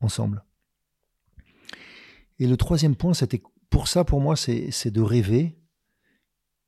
ensemble. 0.00 0.44
Et 2.38 2.46
le 2.46 2.56
troisième 2.56 2.96
point, 2.96 3.14
c'était 3.14 3.42
pour 3.68 3.86
ça, 3.86 4.04
pour 4.04 4.20
moi, 4.20 4.34
c'est 4.36 4.90
de 4.90 5.00
rêver, 5.00 5.58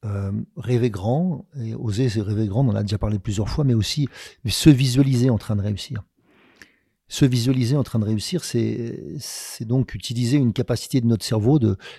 euh, 0.04 0.32
rêver 0.56 0.90
grand, 0.90 1.48
et 1.56 1.74
oser 1.74 2.08
c'est 2.08 2.20
rêver 2.20 2.46
grand, 2.46 2.66
on 2.66 2.70
en 2.70 2.76
a 2.76 2.82
déjà 2.82 2.98
parlé 2.98 3.18
plusieurs 3.18 3.48
fois, 3.48 3.64
mais 3.64 3.74
aussi 3.74 4.08
se 4.46 4.70
visualiser 4.70 5.30
en 5.30 5.38
train 5.38 5.56
de 5.56 5.62
réussir. 5.62 6.04
Se 7.08 7.24
visualiser 7.24 7.76
en 7.76 7.82
train 7.82 7.98
de 7.98 8.04
réussir, 8.04 8.44
c'est 8.44 9.18
donc 9.60 9.94
utiliser 9.94 10.36
une 10.36 10.52
capacité 10.52 11.00
de 11.00 11.06
notre 11.06 11.24
cerveau 11.24 11.58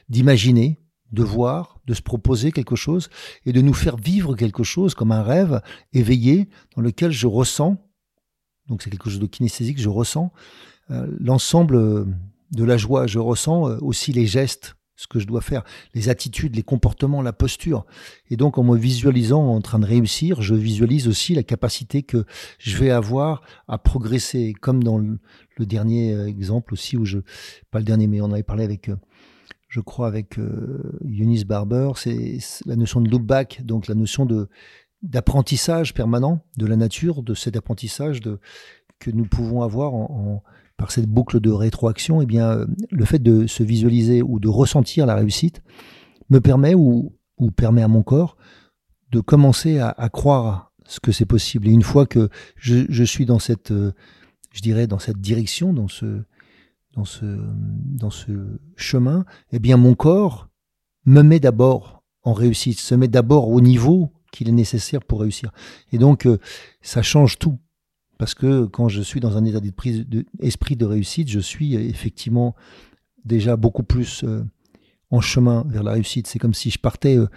d'imaginer, 0.09 0.79
de 1.13 1.24
voir, 1.24 1.79
de 1.86 1.93
se 1.93 2.01
proposer 2.01 2.51
quelque 2.51 2.75
chose 2.75 3.10
et 3.46 3.53
de 3.53 3.62
nous 3.62 3.74
faire 3.74 3.96
vivre 3.96 4.36
quelque 4.36 4.63
chose 4.63 4.96
comme 4.96 5.12
un 5.12 5.24
rêve 5.24 5.62
éveillé 5.93 6.50
dans 6.75 6.82
lequel 6.82 7.12
je 7.12 7.27
ressens, 7.27 7.77
donc 8.67 8.82
c'est 8.82 8.89
quelque 8.89 9.10
chose 9.10 9.20
de 9.20 9.27
kinesthésique, 9.27 9.79
je 9.79 9.89
ressens 9.89 10.34
euh, 10.91 11.08
l'ensemble 11.20 12.08
de 12.51 12.63
la 12.63 12.77
joie, 12.77 13.08
je 13.08 13.20
ressens 13.20 13.70
euh, 13.70 13.77
aussi 13.82 14.12
les 14.12 14.25
gestes 14.25 14.75
ce 14.96 15.08
que 15.08 15.20
je 15.20 15.27
dois 15.27 15.41
faire, 15.41 15.63
les 15.93 16.10
attitudes, 16.10 16.55
les 16.55 16.63
comportements, 16.63 17.22
la 17.22 17.34
posture. 17.34 17.86
Et 18.29 18.38
donc 18.38 18.58
en 18.58 18.63
me 18.63 18.77
visualisant 18.77 19.48
en 19.48 19.60
train 19.62 19.79
de 19.79 19.86
réussir, 19.86 20.41
je 20.41 20.55
visualise 20.55 21.08
aussi 21.08 21.34
la 21.34 21.43
capacité 21.43 22.03
que 22.03 22.25
je 22.60 22.77
vais 22.77 22.91
avoir 22.91 23.41
à 23.67 23.77
progresser, 23.77 24.53
comme 24.53 24.84
dans 24.84 24.98
le, 24.98 25.20
dernier 25.60 26.13
euh, 26.13 26.27
exemple 26.27 26.74
aussi, 26.74 26.98
où 26.98 27.05
pas 27.72 27.79
le 27.79 27.86
dernier, 27.86 28.08
mais 28.08 28.22
on 28.22 28.32
avait 28.32 28.43
parlé 28.43 28.63
avec, 28.63 28.89
euh, 28.89 28.96
je 29.73 29.81
crois, 29.81 30.05
avec 30.05 30.37
euh, 30.37 30.99
Eunice 31.03 31.45
Barber, 31.45 31.93
c'est 31.95 32.37
la 32.67 32.75
notion 32.75 33.01
de 33.01 33.09
look 33.09 33.23
back, 33.23 33.61
donc 33.65 33.87
la 33.87 33.95
notion 33.95 34.27
d'apprentissage 35.01 35.95
permanent 35.95 36.41
de 36.57 36.67
la 36.67 36.75
nature, 36.75 37.23
de 37.23 37.33
cet 37.33 37.57
apprentissage 37.57 38.19
que 38.99 39.09
nous 39.09 39.25
pouvons 39.25 39.63
avoir 39.63 39.93
par 40.77 40.91
cette 40.91 41.07
boucle 41.07 41.39
de 41.39 41.49
rétroaction, 41.49 42.21
eh 42.21 42.27
bien, 42.27 42.51
euh, 42.51 42.67
le 42.91 43.03
fait 43.03 43.17
de 43.17 43.47
se 43.47 43.63
visualiser 43.63 44.21
ou 44.21 44.39
de 44.39 44.47
ressentir 44.47 45.07
la 45.07 45.15
réussite 45.15 45.63
me 46.29 46.39
permet 46.39 46.75
ou, 46.75 47.11
permet 47.57 47.81
à 47.81 47.87
mon 47.87 48.03
corps 48.03 48.37
de 49.11 49.21
commencer 49.21 49.79
à, 49.79 50.09
croire 50.09 50.71
ce 50.85 50.99
que 50.99 51.11
c'est 51.11 51.25
possible. 51.25 51.67
Et 51.67 51.71
une 51.71 51.81
fois 51.81 52.05
que 52.05 52.29
je, 52.57 53.03
suis 53.03 53.25
dans 53.25 53.39
cette, 53.39 53.71
euh, 53.71 53.91
je 54.51 54.61
dirais, 54.61 54.85
dans 54.85 54.99
cette 54.99 55.19
direction, 55.19 55.73
dans 55.73 55.87
ce, 55.87 56.21
dans 56.93 57.05
ce, 57.05 57.25
dans 57.25 58.09
ce 58.09 58.59
chemin, 58.75 59.25
eh 59.51 59.59
bien, 59.59 59.77
mon 59.77 59.95
corps 59.95 60.50
me 61.05 61.21
met 61.21 61.39
d'abord 61.39 62.03
en 62.23 62.33
réussite, 62.33 62.79
se 62.79 62.95
met 62.95 63.07
d'abord 63.07 63.50
au 63.50 63.62
niveau 63.62 64.12
qu'il 64.31 64.50
est 64.50 64.53
nécessaire 64.53 65.01
pour 65.01 65.21
réussir. 65.21 65.51
Et 65.91 65.97
donc, 65.97 66.25
euh, 66.25 66.39
ça 66.81 67.01
change 67.01 67.38
tout. 67.38 67.59
Parce 68.17 68.33
que 68.33 68.65
quand 68.65 68.88
je 68.88 69.01
suis 69.01 69.19
dans 69.19 69.38
un 69.38 69.43
état 69.43 69.59
d'esprit 69.59 70.05
de, 70.75 70.85
réussite, 70.85 71.29
je 71.29 71.39
suis 71.39 71.75
effectivement 71.75 72.55
déjà 73.25 73.57
beaucoup 73.57 73.83
plus 73.83 74.23
euh, 74.23 74.43
en 75.09 75.19
chemin 75.19 75.65
vers 75.67 75.83
la 75.83 75.91
réussite. 75.91 76.27
C'est 76.27 76.39
comme 76.39 76.53
si 76.53 76.69
je 76.69 76.79
partais 76.79 77.17
euh, 77.17 77.27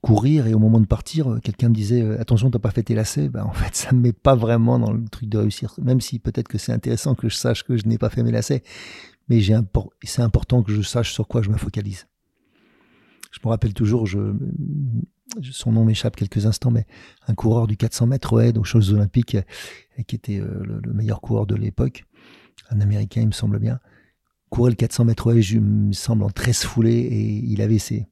courir 0.00 0.46
et 0.46 0.54
au 0.54 0.58
moment 0.58 0.80
de 0.80 0.86
partir, 0.86 1.32
euh, 1.32 1.38
quelqu'un 1.40 1.68
me 1.68 1.74
disait 1.74 2.02
attention, 2.18 2.50
t'as 2.50 2.58
pas 2.58 2.70
fait 2.70 2.82
tes 2.82 2.94
lacets. 2.94 3.28
Ben, 3.28 3.44
en 3.44 3.52
fait, 3.52 3.74
ça 3.74 3.92
me 3.92 4.00
met 4.00 4.12
pas 4.12 4.34
vraiment 4.34 4.78
dans 4.78 4.92
le 4.92 5.04
truc 5.08 5.28
de 5.28 5.38
réussir. 5.38 5.74
Même 5.82 6.00
si 6.00 6.18
peut-être 6.18 6.48
que 6.48 6.58
c'est 6.58 6.72
intéressant 6.72 7.14
que 7.14 7.28
je 7.28 7.36
sache 7.36 7.62
que 7.64 7.76
je 7.76 7.86
n'ai 7.86 7.98
pas 7.98 8.10
fait 8.10 8.22
mes 8.22 8.32
lacets, 8.32 8.62
mais 9.28 9.40
c'est 10.02 10.22
important 10.22 10.62
que 10.62 10.72
je 10.72 10.82
sache 10.82 11.12
sur 11.12 11.26
quoi 11.26 11.42
je 11.42 11.50
me 11.50 11.56
focalise. 11.56 12.06
Je 13.32 13.40
me 13.44 13.48
rappelle 13.48 13.74
toujours, 13.74 14.06
je, 14.06 14.32
son 15.50 15.72
nom 15.72 15.84
m'échappe 15.84 16.16
quelques 16.16 16.46
instants, 16.46 16.70
mais 16.70 16.86
un 17.26 17.34
coureur 17.34 17.66
du 17.66 17.76
400 17.76 18.06
mètres 18.06 18.40
aide 18.40 18.58
aux 18.58 18.64
Jeux 18.64 18.92
Olympiques, 18.92 19.36
euh, 19.36 20.02
qui 20.06 20.16
était 20.16 20.38
euh, 20.38 20.62
le, 20.84 20.92
meilleur 20.92 21.20
coureur 21.20 21.46
de 21.46 21.54
l'époque, 21.54 22.04
un 22.70 22.80
Américain, 22.80 23.22
il 23.22 23.28
me 23.28 23.32
semble 23.32 23.58
bien, 23.58 23.80
courait 24.50 24.70
le 24.70 24.76
400 24.76 25.06
mètres 25.06 25.32
haies, 25.32 25.40
il 25.40 25.60
me 25.60 25.92
semble, 25.92 26.22
en 26.22 26.30
13 26.30 26.64
foulées, 26.64 26.92
et 26.92 27.44
il 27.44 27.60
avait 27.60 27.78
ses, 27.78 28.06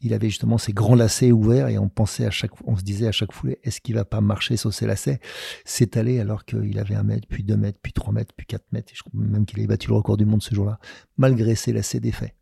il 0.00 0.14
avait 0.14 0.28
justement 0.28 0.58
ses 0.58 0.72
grands 0.72 0.94
lacets 0.94 1.32
ouverts, 1.32 1.68
et 1.68 1.78
on 1.78 1.88
pensait 1.88 2.26
à 2.26 2.30
chaque, 2.30 2.52
on 2.66 2.76
se 2.76 2.82
disait 2.82 3.06
à 3.06 3.12
chaque 3.12 3.32
foulée, 3.32 3.58
est-ce 3.62 3.80
qu'il 3.80 3.94
va 3.94 4.04
pas 4.04 4.20
marcher 4.20 4.56
sur 4.56 4.72
ses 4.72 4.86
lacets, 4.86 5.20
s'étaler 5.64 6.20
alors 6.20 6.44
qu'il 6.44 6.78
avait 6.78 6.94
un 6.94 7.02
mètre, 7.02 7.26
puis 7.28 7.44
deux 7.44 7.56
mètres, 7.56 7.78
puis 7.82 7.92
trois 7.92 8.12
mètres, 8.12 8.34
puis 8.36 8.46
quatre 8.46 8.70
mètres, 8.72 8.92
je 8.94 9.02
crois 9.02 9.12
même 9.14 9.46
qu'il 9.46 9.58
avait 9.58 9.68
battu 9.68 9.88
le 9.88 9.94
record 9.94 10.16
du 10.16 10.24
monde 10.24 10.42
ce 10.42 10.54
jour-là, 10.54 10.78
malgré 11.16 11.54
ses 11.54 11.72
lacets 11.72 12.00
défaits. 12.00 12.34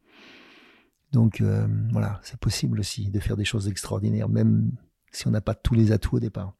Donc 1.12 1.40
euh, 1.40 1.66
voilà, 1.90 2.20
c'est 2.22 2.38
possible 2.38 2.80
aussi 2.80 3.10
de 3.10 3.18
faire 3.18 3.36
des 3.36 3.44
choses 3.44 3.68
extraordinaires, 3.68 4.28
même 4.28 4.72
si 5.10 5.26
on 5.26 5.30
n'a 5.30 5.40
pas 5.40 5.54
tous 5.54 5.74
les 5.74 5.92
atouts 5.92 6.16
au 6.16 6.20
départ. 6.20 6.54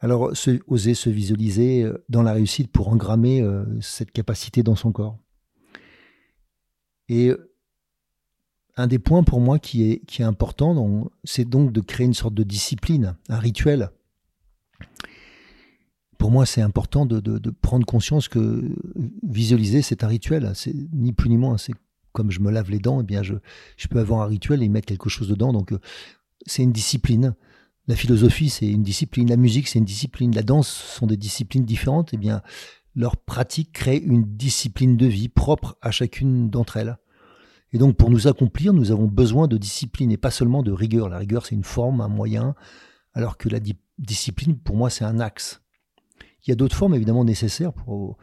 Alors, 0.00 0.32
oser 0.66 0.94
se 0.94 1.08
visualiser 1.08 1.84
euh, 1.84 2.04
dans 2.08 2.22
la 2.22 2.32
réussite 2.32 2.70
pour 2.70 2.88
engrammer 2.88 3.40
euh, 3.40 3.64
cette 3.80 4.10
capacité 4.10 4.62
dans 4.62 4.74
son 4.74 4.92
corps. 4.92 5.18
Et 7.08 7.32
un 8.76 8.86
des 8.86 8.98
points 8.98 9.22
pour 9.22 9.40
moi 9.40 9.58
qui 9.58 9.84
est, 9.84 10.20
important, 10.20 11.10
c'est 11.22 11.48
donc 11.48 11.72
de 11.72 11.80
créer 11.80 12.06
une 12.06 12.14
sorte 12.14 12.34
de 12.34 12.42
discipline, 12.42 13.16
un 13.28 13.38
rituel. 13.38 13.90
Pour 16.18 16.30
moi, 16.30 16.46
c'est 16.46 16.62
important 16.62 17.06
de, 17.06 17.50
prendre 17.60 17.86
conscience 17.86 18.28
que 18.28 18.64
visualiser, 19.22 19.82
c'est 19.82 20.02
un 20.02 20.08
rituel. 20.08 20.52
C'est 20.54 20.74
ni 20.92 21.12
plus 21.12 21.28
ni 21.28 21.36
moins. 21.36 21.58
C'est 21.58 21.74
comme 22.12 22.30
je 22.30 22.40
me 22.40 22.50
lave 22.50 22.70
les 22.70 22.78
dents, 22.78 23.00
eh 23.00 23.04
bien 23.04 23.24
je, 23.24 23.34
je 23.76 23.88
peux 23.88 23.98
avoir 23.98 24.22
un 24.22 24.26
rituel 24.26 24.62
et 24.62 24.68
mettre 24.68 24.86
quelque 24.86 25.10
chose 25.10 25.28
dedans. 25.28 25.52
Donc 25.52 25.72
euh, 25.72 25.80
c'est 26.46 26.62
une 26.62 26.72
discipline. 26.72 27.34
La 27.86 27.96
philosophie, 27.96 28.48
c'est 28.48 28.68
une 28.68 28.82
discipline. 28.82 29.28
La 29.28 29.36
musique, 29.36 29.68
c'est 29.68 29.78
une 29.78 29.84
discipline. 29.84 30.34
La 30.34 30.42
danse 30.42 30.68
sont 30.68 31.06
des 31.06 31.16
disciplines 31.16 31.64
différentes. 31.64 32.14
Eh 32.14 32.16
bien, 32.16 32.40
leur 32.94 33.16
pratique 33.16 33.72
crée 33.72 33.98
une 33.98 34.24
discipline 34.36 34.96
de 34.96 35.06
vie 35.06 35.28
propre 35.28 35.76
à 35.82 35.90
chacune 35.90 36.48
d'entre 36.48 36.76
elles. 36.76 36.96
Et 37.74 37.78
donc, 37.78 37.96
pour 37.96 38.08
nous 38.08 38.28
accomplir, 38.28 38.72
nous 38.72 38.92
avons 38.92 39.08
besoin 39.08 39.48
de 39.48 39.58
discipline 39.58 40.12
et 40.12 40.16
pas 40.16 40.30
seulement 40.30 40.62
de 40.62 40.70
rigueur. 40.70 41.08
La 41.08 41.18
rigueur, 41.18 41.44
c'est 41.44 41.56
une 41.56 41.64
forme, 41.64 42.00
un 42.00 42.08
moyen, 42.08 42.54
alors 43.14 43.36
que 43.36 43.48
la 43.48 43.58
discipline, 43.98 44.56
pour 44.56 44.76
moi, 44.76 44.90
c'est 44.90 45.04
un 45.04 45.18
axe. 45.18 45.60
Il 46.20 46.50
y 46.50 46.52
a 46.52 46.54
d'autres 46.54 46.76
formes, 46.76 46.94
évidemment, 46.94 47.24
nécessaires 47.24 47.72
pour, 47.72 48.16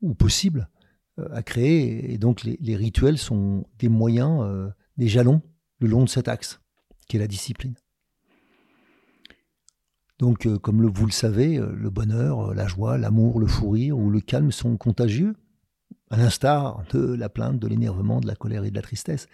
ou 0.00 0.14
possibles 0.14 0.70
euh, 1.18 1.26
à 1.32 1.42
créer. 1.42 2.12
Et 2.12 2.18
donc, 2.18 2.44
les, 2.44 2.76
rituels 2.76 3.18
sont 3.18 3.66
des 3.80 3.88
moyens, 3.88 4.42
euh, 4.44 4.70
des 4.96 5.08
jalons 5.08 5.42
le 5.80 5.88
long 5.88 6.04
de 6.04 6.08
cet 6.08 6.28
axe, 6.28 6.60
qui 7.08 7.16
est 7.16 7.20
la 7.20 7.26
discipline. 7.26 7.74
Donc, 10.20 10.46
euh, 10.46 10.56
comme 10.56 10.86
vous 10.86 11.06
le 11.06 11.12
savez, 11.12 11.56
le 11.56 11.90
bonheur, 11.90 12.54
la 12.54 12.68
joie, 12.68 12.96
l'amour, 12.96 13.40
le 13.40 13.48
fou 13.48 13.70
rire 13.70 13.98
ou 13.98 14.08
le 14.08 14.20
calme 14.20 14.52
sont 14.52 14.76
contagieux 14.76 15.34
à 16.14 16.16
l'instar 16.16 16.84
de 16.92 17.14
la 17.14 17.28
plainte, 17.28 17.58
de 17.58 17.66
l'énervement, 17.66 18.20
de 18.20 18.28
la 18.28 18.36
colère 18.36 18.64
et 18.64 18.70
de 18.70 18.76
la 18.76 18.82
tristesse, 18.82 19.26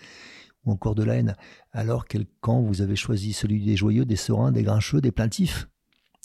ou 0.65 0.73
encore 0.73 0.95
de 0.95 1.03
la 1.03 1.17
haine. 1.17 1.37
Alors, 1.73 2.07
quel 2.07 2.25
camp 2.41 2.63
vous 2.63 2.81
avez 2.81 2.97
choisi? 2.97 3.35
Celui 3.35 3.63
des 3.63 3.77
joyeux, 3.77 4.07
des 4.07 4.17
sereins, 4.17 4.51
des 4.51 4.63
grincheux, 4.63 5.03
des 5.03 5.13
plaintifs? 5.13 5.69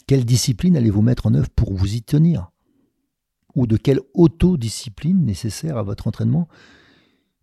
Quelle 0.06 0.24
discipline 0.24 0.74
allez-vous 0.76 1.02
mettre 1.02 1.26
en 1.26 1.34
œuvre 1.34 1.50
pour 1.50 1.74
vous 1.74 1.94
y 1.94 2.02
tenir? 2.02 2.50
Ou 3.54 3.66
de 3.66 3.76
quelle 3.76 4.00
autodiscipline 4.14 5.24
nécessaire 5.24 5.76
à 5.76 5.82
votre 5.82 6.06
entraînement 6.06 6.48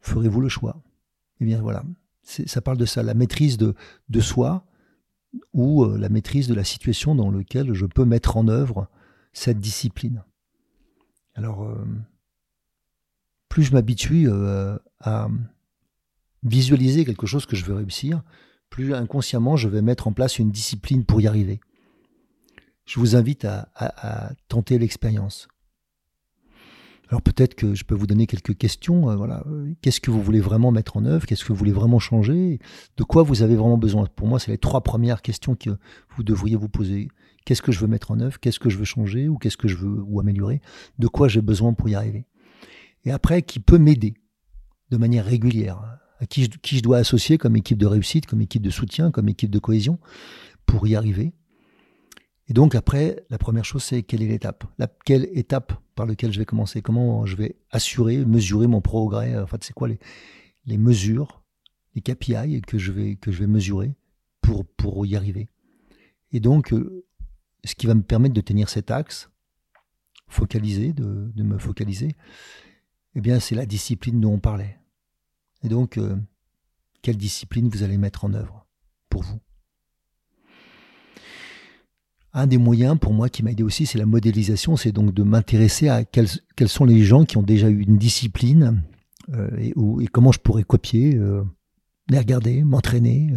ferez-vous 0.01 0.41
le 0.41 0.49
choix? 0.49 0.81
Eh 1.39 1.45
bien 1.45 1.61
voilà, 1.61 1.83
ça 2.23 2.61
parle 2.61 2.77
de 2.77 2.85
ça, 2.85 3.03
la 3.03 3.13
maîtrise 3.13 3.57
de, 3.57 3.75
de 4.09 4.19
soi 4.21 4.65
ou 5.53 5.83
euh, 5.83 5.99
la 5.99 6.09
maîtrise 6.09 6.47
de 6.47 6.55
la 6.55 6.63
situation 6.63 7.13
dans 7.15 7.29
laquelle 7.29 7.73
je 7.73 7.85
peux 7.85 8.05
mettre 8.05 8.37
en 8.37 8.47
œuvre 8.47 8.87
cette 9.33 9.59
discipline. 9.59 10.23
Alors, 11.35 11.63
euh, 11.63 11.85
plus 13.53 13.61
je 13.61 13.73
m'habitue 13.73 14.27
euh, 14.29 14.79
à 14.99 15.27
visualiser 16.41 17.05
quelque 17.05 17.27
chose 17.27 17.45
que 17.45 17.55
je 17.55 17.63
veux 17.65 17.75
réussir, 17.75 18.23
plus 18.71 18.95
inconsciemment 18.95 19.57
je 19.57 19.67
vais 19.67 19.83
mettre 19.83 20.07
en 20.07 20.11
place 20.11 20.39
une 20.39 20.49
discipline 20.49 21.05
pour 21.05 21.21
y 21.21 21.27
arriver. 21.27 21.59
Je 22.87 22.99
vous 22.99 23.15
invite 23.15 23.45
à, 23.45 24.31
tenter 24.47 24.79
l'expérience. 24.79 25.47
Alors 27.09 27.21
peut-être 27.21 27.53
que 27.53 27.75
je 27.75 27.83
peux 27.83 27.93
vous 27.93 28.07
donner 28.07 28.25
quelques 28.25 28.57
questions. 28.57 29.11
Euh, 29.11 29.71
qu'est-ce 29.83 30.01
que 30.01 30.09
vous 30.09 30.23
voulez 30.23 30.39
vraiment 30.39 30.71
mettre 30.71 30.97
en 30.97 31.05
œuvre? 31.05 31.27
Qu'est-ce 31.27 31.43
que 31.43 31.49
vous 31.49 31.59
voulez 31.59 31.71
vraiment 31.71 31.99
changer? 31.99 32.57
De 32.97 33.03
quoi 33.03 33.21
vous 33.21 33.43
avez 33.43 33.55
vraiment 33.55 33.77
besoin? 33.77 34.07
Pour 34.15 34.27
moi, 34.27 34.39
c'est 34.39 34.49
les 34.49 34.57
trois 34.57 34.81
premières 34.81 35.21
questions 35.21 35.53
que 35.53 35.69
vous 36.15 36.23
devriez 36.23 36.55
vous 36.55 36.69
poser. 36.69 37.07
Qu'est-ce 37.45 37.61
que 37.61 37.71
je 37.71 37.79
veux 37.81 37.87
mettre 37.87 38.09
en 38.09 38.19
œuvre? 38.19 38.39
Qu'est-ce 38.39 38.59
que 38.59 38.71
je 38.71 38.79
veux 38.79 38.83
changer? 38.83 39.27
Ou 39.27 39.37
qu'est-ce 39.37 39.57
que 39.57 39.67
je 39.67 39.77
veux 39.77 40.01
ou 40.01 40.19
améliorer? 40.19 40.59
De 40.97 41.07
quoi 41.07 41.27
j'ai 41.27 41.43
besoin 41.43 41.73
pour 41.73 41.87
y 41.87 41.93
arriver? 41.93 42.25
Et 43.05 43.11
après 43.11 43.41
qui 43.41 43.59
peut 43.59 43.77
m'aider 43.77 44.13
de 44.89 44.97
manière 44.97 45.25
régulière, 45.25 45.99
à 46.19 46.25
qui 46.25 46.43
je, 46.45 46.49
qui 46.49 46.77
je 46.77 46.83
dois 46.83 46.97
associer 46.97 47.37
comme 47.37 47.55
équipe 47.55 47.77
de 47.77 47.85
réussite, 47.85 48.25
comme 48.25 48.41
équipe 48.41 48.61
de 48.61 48.69
soutien, 48.69 49.11
comme 49.11 49.29
équipe 49.29 49.51
de 49.51 49.59
cohésion 49.59 49.99
pour 50.65 50.87
y 50.87 50.95
arriver. 50.95 51.33
Et 52.47 52.53
donc 52.53 52.75
après, 52.75 53.25
la 53.29 53.37
première 53.37 53.65
chose, 53.65 53.83
c'est 53.83 54.03
quelle 54.03 54.21
est 54.21 54.27
l'étape? 54.27 54.65
Quelle 55.05 55.29
étape 55.31 55.73
par 55.95 56.05
laquelle 56.05 56.31
je 56.33 56.39
vais 56.39 56.45
commencer? 56.45 56.81
Comment 56.81 57.25
je 57.25 57.35
vais 57.35 57.55
assurer, 57.71 58.25
mesurer 58.25 58.67
mon 58.67 58.81
progrès? 58.81 59.37
En 59.37 59.47
fait, 59.47 59.63
c'est 59.63 59.73
quoi 59.73 59.87
les, 59.87 59.99
les 60.65 60.77
mesures, 60.77 61.43
les 61.95 62.01
KPI 62.01 62.61
que 62.61 62.77
je 62.77 62.91
vais, 62.91 63.15
que 63.15 63.31
je 63.31 63.39
vais 63.39 63.47
mesurer 63.47 63.93
pour, 64.41 64.65
pour 64.65 65.05
y 65.05 65.15
arriver? 65.15 65.47
Et 66.31 66.39
donc, 66.39 66.73
euh, 66.73 67.05
ce 67.63 67.75
qui 67.75 67.87
va 67.87 67.95
me 67.95 68.03
permettre 68.03 68.33
de 68.33 68.41
tenir 68.41 68.67
cet 68.67 68.91
axe, 68.91 69.29
focaliser, 70.27 70.91
de, 70.93 71.31
de 71.33 71.43
me 71.43 71.57
focaliser, 71.57 72.15
eh 73.15 73.21
bien, 73.21 73.39
c'est 73.39 73.55
la 73.55 73.65
discipline 73.65 74.19
dont 74.19 74.33
on 74.33 74.39
parlait. 74.39 74.79
Et 75.63 75.69
donc, 75.69 75.97
euh, 75.97 76.15
quelle 77.01 77.17
discipline 77.17 77.69
vous 77.69 77.83
allez 77.83 77.97
mettre 77.97 78.25
en 78.25 78.33
œuvre 78.33 78.65
pour 79.09 79.23
vous? 79.23 79.39
Un 82.33 82.47
des 82.47 82.57
moyens 82.57 82.97
pour 82.99 83.13
moi 83.13 83.29
qui 83.29 83.43
m'a 83.43 83.51
aidé 83.51 83.61
aussi, 83.61 83.85
c'est 83.85 83.99
la 83.99 84.07
modélisation, 84.07 84.75
c'est 84.75 84.91
donc 84.91 85.13
de 85.13 85.21
m'intéresser 85.21 85.87
à 85.87 86.03
quels, 86.03 86.27
sont 86.67 86.85
les 86.85 87.03
gens 87.03 87.25
qui 87.25 87.37
ont 87.37 87.43
déjà 87.43 87.69
eu 87.69 87.81
une 87.81 87.97
discipline 87.97 88.83
euh, 89.33 89.49
et, 89.59 89.73
comment 90.07 90.31
je 90.31 90.39
pourrais 90.39 90.63
copier, 90.63 91.15
euh, 91.15 91.43
les 92.09 92.17
regarder, 92.17 92.63
m'entraîner, 92.63 93.31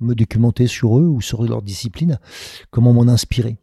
me 0.00 0.14
documenter 0.14 0.66
sur 0.66 0.98
eux 0.98 1.06
ou 1.06 1.20
sur 1.20 1.42
leur 1.42 1.62
discipline, 1.62 2.20
comment 2.70 2.92
m'en 2.92 3.08
inspirer. 3.08 3.56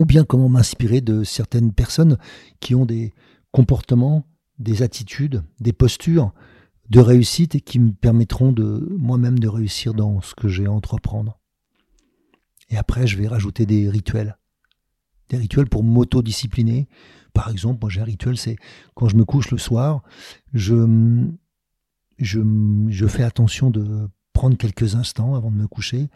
Ou 0.00 0.04
bien 0.04 0.24
comment 0.24 0.48
m'inspirer 0.48 1.00
de 1.00 1.22
certaines 1.22 1.72
personnes 1.72 2.18
qui 2.60 2.74
ont 2.74 2.84
des, 2.84 3.14
comportements, 3.54 4.26
des 4.58 4.82
attitudes, 4.82 5.44
des 5.60 5.72
postures 5.72 6.32
de 6.90 6.98
réussite 6.98 7.62
qui 7.64 7.78
me 7.78 7.92
permettront 7.92 8.50
de 8.50 8.88
moi-même 8.98 9.38
de 9.38 9.46
réussir 9.46 9.94
dans 9.94 10.20
ce 10.22 10.34
que 10.34 10.48
j'ai 10.48 10.66
à 10.66 10.72
entreprendre. 10.72 11.38
Et 12.68 12.76
après, 12.76 13.06
je 13.06 13.16
vais 13.16 13.28
rajouter 13.28 13.64
des 13.64 13.88
rituels. 13.88 14.36
Des 15.28 15.36
rituels 15.36 15.68
pour 15.68 15.84
m'autodiscipliner. 15.84 16.88
Par 17.32 17.48
exemple, 17.48 17.78
moi 17.80 17.90
j'ai 17.90 18.00
un 18.00 18.04
rituel, 18.04 18.36
c'est 18.36 18.56
quand 18.96 19.08
je 19.08 19.16
me 19.16 19.24
couche 19.24 19.52
le 19.52 19.58
soir, 19.58 20.02
je, 20.52 21.28
je, 22.18 22.40
je 22.88 23.06
fais 23.06 23.22
attention 23.22 23.70
de 23.70 24.08
prendre 24.32 24.56
quelques 24.56 24.96
instants 24.96 25.36
avant 25.36 25.52
de 25.52 25.56
me 25.56 25.68
coucher 25.68 26.08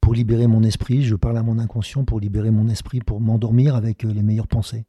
pour 0.00 0.14
libérer 0.14 0.46
mon 0.46 0.62
esprit. 0.62 1.02
Je 1.02 1.16
parle 1.16 1.38
à 1.38 1.42
mon 1.42 1.58
inconscient 1.58 2.04
pour 2.04 2.20
libérer 2.20 2.52
mon 2.52 2.68
esprit, 2.68 3.00
pour 3.00 3.20
m'endormir 3.20 3.74
avec 3.74 4.04
les 4.04 4.22
meilleures 4.22 4.46
pensées. 4.46 4.86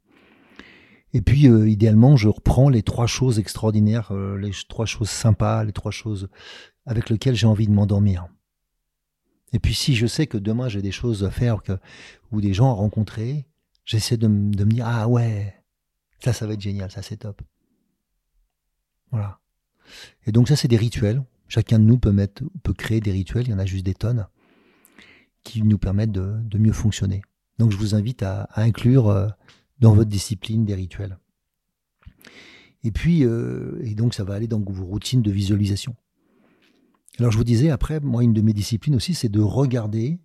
Et 1.12 1.22
puis, 1.22 1.48
euh, 1.48 1.68
idéalement, 1.68 2.16
je 2.16 2.28
reprends 2.28 2.68
les 2.68 2.82
trois 2.82 3.06
choses 3.06 3.38
extraordinaires, 3.38 4.12
euh, 4.12 4.38
les 4.38 4.52
trois 4.68 4.86
choses 4.86 5.10
sympas, 5.10 5.64
les 5.64 5.72
trois 5.72 5.90
choses 5.90 6.28
avec 6.86 7.10
lesquelles 7.10 7.34
j'ai 7.34 7.46
envie 7.46 7.66
de 7.66 7.72
m'endormir. 7.72 8.28
Et 9.52 9.58
puis, 9.58 9.74
si 9.74 9.96
je 9.96 10.06
sais 10.06 10.26
que 10.26 10.38
demain 10.38 10.68
j'ai 10.68 10.82
des 10.82 10.92
choses 10.92 11.24
à 11.24 11.30
faire 11.30 11.60
ou 12.30 12.40
des 12.40 12.54
gens 12.54 12.70
à 12.70 12.74
rencontrer, 12.74 13.46
j'essaie 13.84 14.16
de, 14.16 14.28
me 14.28 14.52
dire 14.52 14.86
ah 14.86 15.08
ouais, 15.08 15.54
ça, 16.22 16.32
ça 16.32 16.46
va 16.46 16.54
être 16.54 16.60
génial, 16.60 16.90
ça 16.90 17.02
c'est 17.02 17.18
top. 17.18 17.42
Voilà. 19.10 19.40
Et 20.26 20.32
donc 20.32 20.46
ça, 20.46 20.54
c'est 20.54 20.68
des 20.68 20.76
rituels. 20.76 21.24
Chacun 21.48 21.80
de 21.80 21.84
nous 21.84 21.98
peut 21.98 22.12
mettre, 22.12 22.44
peut 22.62 22.74
créer 22.74 23.00
des 23.00 23.10
rituels. 23.10 23.46
Il 23.48 23.50
y 23.50 23.54
en 23.54 23.58
a 23.58 23.66
juste 23.66 23.84
des 23.84 23.94
tonnes 23.94 24.28
qui 25.42 25.62
nous 25.62 25.78
permettent 25.78 26.12
de, 26.12 26.58
mieux 26.58 26.72
fonctionner. 26.72 27.22
Donc 27.58 27.72
je 27.72 27.76
vous 27.76 27.96
invite 27.96 28.22
à, 28.22 28.42
à 28.52 28.62
inclure 28.62 29.08
euh, 29.08 29.28
dans 29.80 29.94
votre 29.94 30.10
discipline 30.10 30.64
des 30.64 30.74
rituels. 30.74 31.18
Et 32.82 32.92
puis, 32.92 33.24
euh, 33.24 33.80
et 33.82 33.94
donc 33.94 34.14
ça 34.14 34.24
va 34.24 34.34
aller 34.34 34.48
dans 34.48 34.60
vos 34.60 34.84
routines 34.84 35.22
de 35.22 35.30
visualisation. 35.30 35.96
Alors 37.18 37.32
je 37.32 37.36
vous 37.36 37.44
disais, 37.44 37.70
après, 37.70 38.00
moi, 38.00 38.22
une 38.22 38.32
de 38.32 38.40
mes 38.40 38.52
disciplines 38.52 38.94
aussi, 38.94 39.14
c'est 39.14 39.28
de 39.28 39.40
regarder 39.40 40.20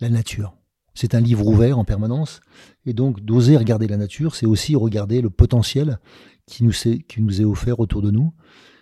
la 0.00 0.08
nature. 0.08 0.56
C'est 0.94 1.14
un 1.14 1.20
livre 1.20 1.46
ouvert 1.46 1.78
en 1.78 1.84
permanence, 1.84 2.40
et 2.84 2.92
donc 2.92 3.20
d'oser 3.20 3.56
regarder 3.56 3.86
la 3.86 3.96
nature, 3.96 4.34
c'est 4.34 4.46
aussi 4.46 4.74
regarder 4.76 5.20
le 5.22 5.30
potentiel 5.30 5.98
qui 6.46 6.64
nous, 6.64 6.88
est, 6.88 7.02
qui 7.06 7.22
nous 7.22 7.40
est 7.40 7.44
offert 7.44 7.80
autour 7.80 8.02
de 8.02 8.10
nous. 8.10 8.32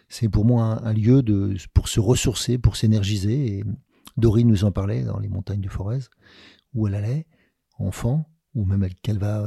C'est 0.09 0.29
pour 0.29 0.45
moi 0.45 0.81
un, 0.83 0.93
lieu 0.93 1.23
de, 1.23 1.57
pour 1.73 1.89
se 1.89 2.01
ressourcer, 2.01 2.59
pour 2.59 2.77
s'énergiser. 2.77 3.59
Et 3.59 3.65
Dorine 4.17 4.49
nous 4.49 4.65
en 4.65 4.73
parlait 4.73 5.05
dans 5.05 5.19
les 5.19 5.29
montagnes 5.29 5.61
du 5.61 5.69
Forez, 5.69 6.01
où 6.75 6.89
elle 6.89 6.97
allait, 6.97 7.27
enfant, 7.79 8.30
ou 8.55 8.65
même 8.65 8.87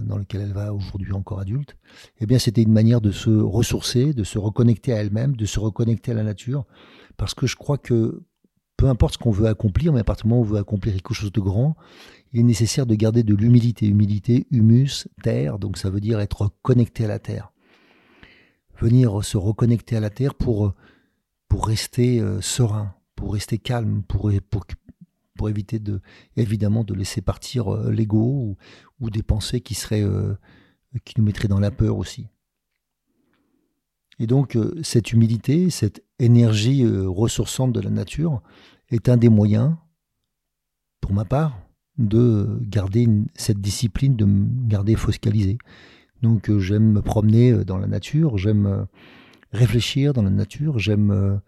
dans 0.04 0.18
lequel 0.18 0.42
elle 0.42 0.54
va 0.54 0.74
aujourd'hui 0.74 1.12
encore 1.12 1.40
adulte, 1.40 1.76
eh 2.20 2.26
bien 2.26 2.40
c'était 2.40 2.62
une 2.62 2.72
manière 2.72 3.02
de 3.02 3.12
se 3.12 3.30
ressourcer, 3.30 4.14
de 4.14 4.24
se 4.24 4.38
reconnecter 4.38 4.94
à 4.94 4.98
elle-même, 4.98 5.36
de 5.36 5.46
se 5.46 5.60
reconnecter 5.60 6.12
à 6.12 6.16
la 6.16 6.24
nature, 6.24 6.66
parce 7.18 7.34
que 7.34 7.46
je 7.46 7.56
crois 7.56 7.78
que 7.78 8.24
peu 8.78 8.88
importe 8.88 9.14
ce 9.14 9.18
qu'on 9.18 9.32
veut 9.32 9.48
accomplir, 9.48 9.94
mais 9.94 10.00
à 10.00 10.04
partir 10.04 10.24
du 10.26 10.30
moment 10.30 10.42
où 10.42 10.46
on 10.46 10.48
veut 10.48 10.60
accomplir 10.60 10.94
quelque 10.94 11.14
chose 11.14 11.32
de 11.32 11.40
grand, 11.40 11.76
il 12.32 12.40
est 12.40 12.44
nécessaire 12.44 12.86
de 12.86 12.96
garder 12.96 13.24
de 13.24 13.36
l'humilité. 13.36 13.86
Humilité, 13.86 14.48
humus, 14.52 15.08
terre, 15.22 15.60
donc 15.60 15.78
ça 15.78 15.90
veut 15.90 16.02
dire 16.02 16.20
être 16.20 16.52
connecté 16.64 17.06
à 17.06 17.08
la 17.08 17.20
terre. 17.20 17.54
Venir 18.80 19.24
se 19.24 19.38
reconnecter 19.38 19.96
à 19.96 20.00
la 20.00 20.10
terre 20.10 20.34
pour, 20.34 20.74
pour 21.48 21.68
rester 21.68 22.20
euh, 22.20 22.42
serein, 22.42 22.96
pour 23.16 23.34
rester 23.34 23.60
calme, 23.60 24.02
pour, 24.04 24.32
pour 25.36 25.50
éviter 25.50 25.80
de, 25.80 26.02
évidemment 26.36 26.84
de 26.84 26.94
laisser 26.94 27.22
partir 27.22 27.74
euh, 27.74 27.92
l'ego 27.92 28.58
ou, 29.00 29.10
des 29.10 29.24
pensées 29.24 29.62
qui 29.62 29.74
seraient 29.74 30.04
euh, 30.04 30.34
qui 31.06 31.16
nous 31.18 31.26
mettraient 31.26 31.48
dans 31.48 31.60
la 31.60 31.72
peur 31.72 31.98
aussi. 31.98 32.28
Et 34.20 34.28
donc 34.28 34.56
euh, 34.56 34.80
cette 34.84 35.12
humilité, 35.12 35.70
cette 35.70 36.04
énergie 36.20 36.86
ressourçante 36.86 37.74
de 37.74 37.82
la 37.82 37.90
nature 37.90 38.42
est 38.90 39.10
un 39.10 39.18
des 39.18 39.30
moyens, 39.30 39.76
pour 41.02 41.14
ma 41.14 41.26
part, 41.26 41.60
de 41.98 42.60
garder 42.62 43.08
cette 43.36 43.60
discipline, 43.60 44.16
de 44.16 44.26
me 44.26 44.68
garder 44.68 44.96
focalisé. 44.96 45.58
Donc 46.22 46.56
j'aime 46.60 46.94
me 46.94 47.02
promener 47.02 47.66
dans 47.66 47.78
la 47.78 47.88
nature, 47.88 48.38
j'aime 48.38 48.88
réfléchir 49.52 50.14
dans 50.14 50.22
la 50.22 50.30
nature, 50.30 50.80
j'aime 50.80 51.42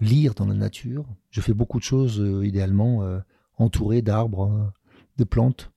lire 0.00 0.34
dans 0.34 0.46
la 0.46 0.54
nature. 0.54 1.06
Je 1.30 1.40
fais 1.40 1.54
beaucoup 1.54 1.78
de 1.78 1.84
choses, 1.84 2.20
euh, 2.20 2.46
idéalement, 2.46 3.02
euh, 3.02 3.20
entouré 3.56 4.02
d'arbres, 4.02 4.72
de 5.16 5.24
plantes. 5.24 5.70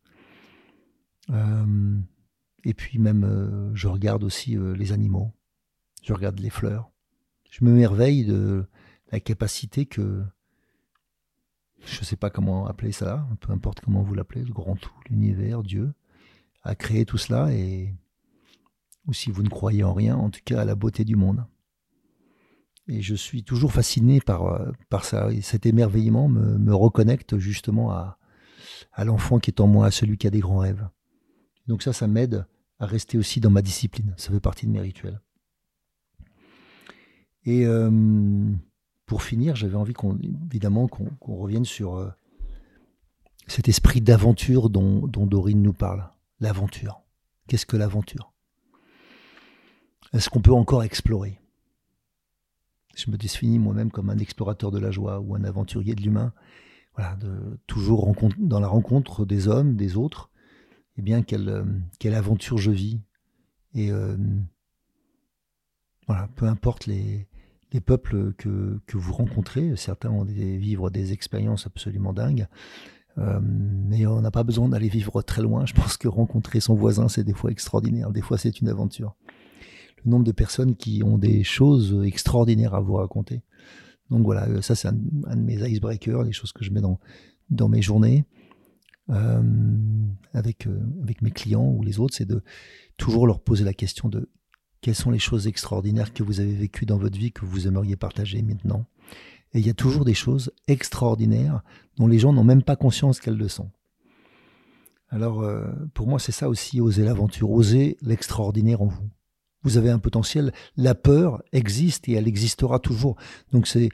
et 2.66 2.74
puis 2.74 2.98
même, 2.98 3.72
je 3.74 3.88
regarde 3.88 4.24
aussi 4.24 4.56
les 4.56 4.94
animaux. 4.94 5.34
Je 6.02 6.14
regarde 6.14 6.40
les 6.40 6.50
fleurs. 6.50 6.92
Je 7.50 7.66
me 7.66 7.72
merveille 7.72 8.24
de 8.24 8.66
la 9.12 9.20
capacité 9.20 9.86
que, 9.86 10.24
je 11.86 12.00
ne 12.00 12.06
sais 12.06 12.16
pas 12.16 12.30
comment 12.30 12.66
appeler 12.68 12.94
ça, 12.94 13.28
peu 13.42 13.52
importe 13.52 13.82
comment 13.82 14.02
vous 14.02 14.14
l'appelez, 14.14 14.44
le 14.44 14.54
grand 14.54 14.76
tout, 14.76 14.94
l'univers, 15.10 15.62
Dieu, 15.64 15.94
a 16.62 16.76
créé 16.76 17.06
tout 17.06 17.18
cela 17.18 17.54
et 17.54 17.94
ou 19.06 19.14
si 19.14 19.32
vous 19.32 19.44
ne 19.44 19.50
croyez 19.50 19.84
en 19.84 19.94
rien, 19.94 20.16
en 20.16 20.30
tout 20.30 20.40
cas 20.46 20.62
à 20.62 20.66
la 20.66 20.76
beauté 20.76 21.04
du 21.04 21.16
monde. 21.16 21.46
Et 22.88 23.02
je 23.02 23.15
suis 23.15 23.43
toujours 23.43 23.72
fasciné 23.72 24.19
par, 24.19 24.46
euh, 24.48 24.72
par 24.89 25.06
ça. 25.06 25.32
Et 25.32 25.41
cet 25.41 25.65
émerveillement 25.65 26.28
me, 26.28 26.76
reconnecte 26.76 27.38
justement 27.38 27.91
à, 27.91 28.17
à 28.91 29.06
l'enfant 29.06 29.39
qui 29.39 29.52
est 29.52 29.62
en 29.62 29.67
moi, 29.67 29.88
à 29.88 29.91
celui 29.91 30.17
qui 30.17 30.28
a 30.28 30.32
des 30.32 30.39
grands 30.39 30.60
rêves. 30.60 30.88
Donc 31.67 31.82
ça, 31.82 31.93
ça 31.93 32.08
m'aide 32.08 32.46
à 32.80 32.86
rester 32.86 33.17
aussi 33.17 33.39
dans 33.39 33.50
ma 33.50 33.62
discipline. 33.62 34.13
Ça 34.17 34.32
fait 34.32 34.39
partie 34.39 34.65
de 34.65 34.72
mes 34.72 34.82
rituels. 34.82 35.22
Et 37.46 37.65
euh, 37.65 38.52
pour 39.06 39.24
finir, 39.24 39.56
j'avais 39.56 39.76
envie 39.76 39.93
qu'on, 39.93 40.17
évidemment 40.50 40.88
qu'on 40.88 41.36
revienne 41.36 41.65
sur 41.65 41.96
euh, 41.96 42.10
cet 43.48 43.67
esprit 43.69 44.02
d'aventure 44.02 44.69
dont, 44.69 45.08
dont 45.08 45.26
Dorine 45.26 45.62
nous 45.62 45.74
parle. 45.74 46.10
L'aventure. 46.39 47.02
Qu'est-ce 47.48 47.65
que 47.65 47.78
l'aventure? 47.78 48.34
Est-ce 50.13 50.30
qu'on 50.30 50.41
peut 50.41 50.54
encore 50.54 50.84
explorer? 50.84 51.39
Je 52.95 53.10
me 53.10 53.17
définis 53.17 53.60
moi-même 53.60 53.91
comme 53.91 54.10
un 54.10 54.17
explorateur 54.17 54.71
de 54.71 54.79
la 54.79 54.91
joie 54.91 55.19
ou 55.19 55.36
un 55.36 55.43
aventurier 55.43 55.95
de 55.95 56.01
l'humain. 56.01 56.34
Voilà, 56.95 57.17
toujours 57.65 58.13
dans 58.38 58.60
la 58.60 58.67
rencontre 58.67 59.25
des 59.25 59.47
hommes, 59.47 59.75
des 59.75 59.97
autres. 59.97 60.29
Eh 60.97 61.01
bien, 61.01 61.23
quelle, 61.23 61.49
euh, 61.49 61.63
quelle 61.99 62.13
aventure 62.13 62.60
je 62.60 62.69
vis. 62.69 63.01
Et 63.73 63.91
euh, 63.91 64.15
voilà, 66.08 66.29
peu 66.36 66.45
importe 66.45 66.86
les, 66.86 67.27
les 67.71 67.82
peuples 67.82 68.34
que, 68.34 68.79
que, 68.86 68.97
vous 68.97 69.13
rencontrez, 69.13 69.75
certains 69.75 70.12
ont 70.12 70.25
des, 70.25 70.58
vivre 70.58 70.91
des 70.91 71.12
expériences 71.12 71.65
absolument 71.65 72.13
dingues. 72.13 72.47
Euh, 73.17 73.39
mais 73.41 74.06
on 74.06 74.21
n'a 74.21 74.32
pas 74.32 74.43
besoin 74.43 74.69
d'aller 74.69 74.89
vivre 74.89 75.21
très 75.23 75.41
loin. 75.41 75.65
Je 75.65 75.73
pense 75.73 75.97
que 75.97 76.08
rencontrer 76.08 76.60
son 76.60 76.75
voisin, 76.75 77.08
c'est 77.10 77.23
des 77.23 77.34
fois 77.34 77.51
extraordinaire. 77.51 78.12
Des 78.12 78.21
fois, 78.21 78.38
c'est 78.38 78.62
une 78.62 78.69
aventure 78.69 79.15
nombre 80.10 80.26
de 80.26 80.32
personnes 80.32 80.76
qui 80.76 81.04
ont 81.04 81.18
des 81.18 81.44
choses 81.44 82.04
extraordinaires 82.06 82.74
à 82.76 82.82
vous 82.82 82.94
raconter. 82.94 83.42
Donc 84.10 84.26
voilà, 84.26 84.48
euh, 84.48 84.62
ça 84.62 84.76
c'est 84.76 84.88
un, 84.88 84.94
de 84.94 85.42
mes 85.42 85.56
icebreakers, 85.56 86.24
les 86.24 86.34
choses 86.34 86.52
que 86.52 86.63
je 86.63 86.72
mets 86.72 86.82
dans, 86.82 87.00
dans 87.50 87.70
mes 87.70 87.82
journées 87.82 88.26
euh, 89.10 89.42
avec, 90.34 90.68
euh, 90.68 90.80
avec 91.02 91.22
mes 91.22 91.32
clients 91.32 91.68
ou 91.68 91.84
les 91.84 92.00
autres, 92.00 92.16
c'est 92.16 92.28
de 92.28 92.44
toujours 92.98 93.28
leur 93.28 93.39
poser 93.39 93.63
la 93.63 93.74
question 93.74 94.10
de 94.10 94.30
quelles 94.82 94.96
sont 94.96 95.12
les 95.12 95.20
choses 95.20 95.48
extraordinaires 95.48 96.13
que 96.13 96.24
vous 96.24 96.39
avez 96.42 96.54
vécues 96.54 96.86
dans 96.86 96.98
votre 96.98 97.18
vie 97.18 97.32
que 97.32 97.46
vous 97.46 97.68
aimeriez 97.68 97.96
partager 97.96 98.42
maintenant. 98.42 98.86
Et 99.54 99.60
il 99.60 99.66
y 99.66 99.70
a 99.70 99.74
toujours 99.74 100.06
des 100.06 100.13
choses 100.13 100.52
extraordinaires 100.68 101.63
dont 101.98 102.08
les 102.08 102.20
gens 102.20 102.34
n'ont 102.34 102.44
même 102.44 102.63
pas 102.63 102.76
conscience 102.76 103.20
qu'elles 103.20 103.38
le 103.38 103.48
sont. 103.48 103.72
Alors 105.10 105.48
pour 105.94 106.08
moi 106.08 106.20
c'est 106.20 106.32
ça 106.32 106.50
aussi, 106.50 106.82
oser 106.82 107.04
l'aventure, 107.04 107.52
oser 107.52 107.98
l'extraordinaire 108.02 108.82
en 108.82 108.88
vous 108.88 109.10
vous 109.63 109.78
avez 109.78 109.89
un 109.89 109.99
potentiel. 109.99 110.52
La 110.78 110.95
peur 110.95 111.41
existe 111.52 112.08
et 112.10 112.13
elle 112.13 112.28
existera 112.28 112.80
toujours. 112.80 113.15
Donc 113.52 113.67
c'est, 113.67 113.89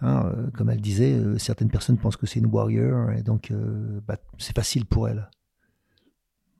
hein, 0.00 0.26
euh, 0.26 0.50
comme 0.52 0.70
elle 0.70 0.80
disait, 0.80 1.12
euh, 1.12 1.38
certaines 1.38 1.70
personnes 1.70 1.98
pensent 1.98 2.16
que 2.16 2.26
c'est 2.26 2.40
une 2.40 2.46
warrior 2.46 3.10
et 3.12 3.22
donc 3.22 3.50
euh, 3.50 4.00
bah, 4.06 4.18
c'est 4.38 4.54
facile 4.54 4.86
pour 4.86 5.08
elle. 5.08 5.28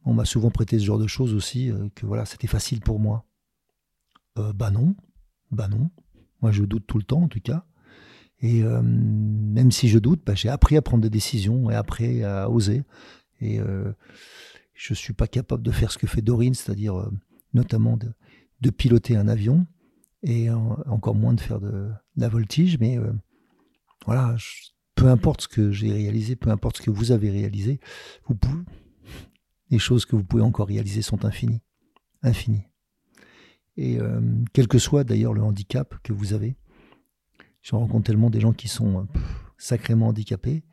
On 0.05 0.15
m'a 0.15 0.25
souvent 0.25 0.51
prêté 0.51 0.79
ce 0.79 0.85
genre 0.85 0.99
de 0.99 1.07
choses 1.07 1.35
aussi, 1.35 1.71
que 1.95 2.07
voilà, 2.07 2.25
c'était 2.25 2.47
facile 2.47 2.81
pour 2.81 2.99
moi. 2.99 3.27
bah 4.35 4.71
non, 4.71 4.95
bah 5.51 5.69
non. 5.69 5.91
Moi 6.41 6.53
je 6.53 6.65
doute 6.65 6.87
tout 6.87 6.97
le 6.97 7.05
temps 7.05 7.23
en 7.23 7.29
tout 7.29 7.41
cas. 7.41 7.67
Et 8.41 8.63
même 8.63 9.71
si 9.71 9.91
je 9.91 9.99
doute, 9.99 10.23
bah, 10.25 10.35
j'ai 10.35 10.49
appris 10.49 10.79
à 10.79 10.83
prendre 10.83 11.03
des 11.03 11.11
décisions 11.11 11.71
et 11.71 11.75
appris 11.75 12.25
à 12.25 12.49
oser. 12.49 12.83
Et 13.43 13.61
je 14.73 14.95
suis 14.95 15.13
pas 15.13 15.27
capable 15.27 15.63
de 15.63 15.71
faire 15.71 15.93
ce 15.93 15.99
que 15.99 16.07
fait 16.07 16.23
Dorine, 16.23 16.55
c'est-à-dire 16.55 17.11
notamment 17.53 17.99
de, 17.99 18.11
de 18.61 18.71
piloter 18.71 19.17
un 19.17 19.29
avion 19.29 19.67
et 20.23 20.51
encore 20.51 21.15
moins 21.15 21.35
de 21.35 21.41
faire 21.41 21.61
de, 21.61 21.91
la 22.17 22.29
voltige. 22.29 22.79
Mais 22.79 22.99
euh, 22.99 23.13
voilà, 24.07 24.37
peu 24.95 25.07
importe 25.07 25.43
ce 25.43 25.49
que 25.49 25.73
j'ai 25.73 25.93
réalisé, 25.93 26.37
peu 26.37 26.51
importe 26.51 26.79
ce 26.79 26.83
que 26.83 26.91
vous 26.91 27.13
avez 27.13 27.31
réalisé, 27.31 27.81
les 29.71 29.79
choses 29.79 30.05
que 30.05 30.17
vous 30.17 30.25
pouvez 30.25 30.43
encore 30.43 30.69
réaliser 30.69 31.03
sont 31.03 31.25
infinies. 31.25 31.63
Infinies. 32.23 32.67
Et 33.77 33.99
euh, 33.99 34.21
quel 34.53 34.69
que 34.69 34.79
soit 34.79 35.05
d'ailleurs 35.05 35.33
le 35.33 35.43
handicap 35.43 35.95
que 36.03 36.13
vous 36.13 36.35
avez, 36.35 36.57
je 37.63 37.75
rencontre 37.75 38.07
tellement 38.07 38.31
des 38.31 38.41
gens 38.41 38.53
qui 38.53 38.69
sont 38.69 39.07
sacrément 39.57 40.09
handicapés 40.09 40.65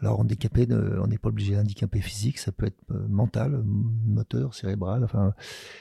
alors 0.00 0.20
handicapé, 0.20 0.66
on 0.70 1.06
n'est 1.06 1.18
pas 1.18 1.28
obligé 1.28 1.54
d'handicaper 1.54 2.00
physique, 2.00 2.38
ça 2.38 2.52
peut 2.52 2.66
être 2.66 2.78
euh, 2.90 3.06
mental, 3.08 3.62
moteur, 3.64 4.54
cérébral, 4.54 5.02
enfin 5.04 5.34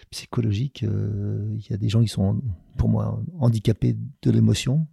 psychologique. 0.10 0.84
Euh, 0.84 1.56
il 1.56 1.69
y 1.69 1.73
a 1.73 1.77
des 1.77 1.89
gens 1.89 2.01
qui 2.01 2.08
sont, 2.08 2.41
pour 2.77 2.89
moi, 2.89 3.21
handicapés 3.39 3.95
de 4.21 4.32
l'émotion, 4.32 4.88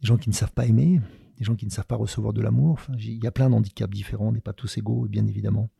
des 0.00 0.06
gens 0.08 0.16
qui 0.16 0.28
ne 0.28 0.34
savent 0.34 0.52
pas 0.52 0.66
aimer, 0.66 1.00
des 1.38 1.44
gens 1.44 1.54
qui 1.54 1.66
ne 1.66 1.70
savent 1.70 1.86
pas 1.86 1.96
recevoir 1.96 2.32
de 2.32 2.40
l'amour. 2.40 2.80
il 2.98 3.22
y 3.22 3.26
a 3.26 3.30
plein 3.30 3.50
d'handicaps 3.50 3.92
différents, 3.92 4.28
on 4.28 4.32
n'est 4.32 4.40
pas 4.40 4.52
tous 4.52 4.78
égaux, 4.78 5.06
bien 5.08 5.26
évidemment. 5.26 5.70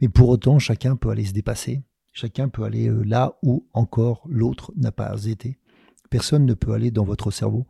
Mais 0.00 0.08
pour 0.08 0.28
autant, 0.30 0.58
chacun 0.58 0.96
peut 0.96 1.10
aller 1.10 1.24
se 1.24 1.32
dépasser, 1.32 1.84
chacun 2.12 2.48
peut 2.48 2.64
aller 2.64 2.88
euh, 2.88 3.02
là 3.02 3.38
où 3.42 3.68
encore 3.74 4.26
l'autre 4.28 4.72
n'a 4.76 4.92
pas 4.92 5.14
été. 5.24 5.58
Personne 6.10 6.46
ne 6.46 6.54
peut 6.54 6.72
aller 6.72 6.90
dans 6.90 7.04
votre 7.04 7.30
cerveau 7.30 7.66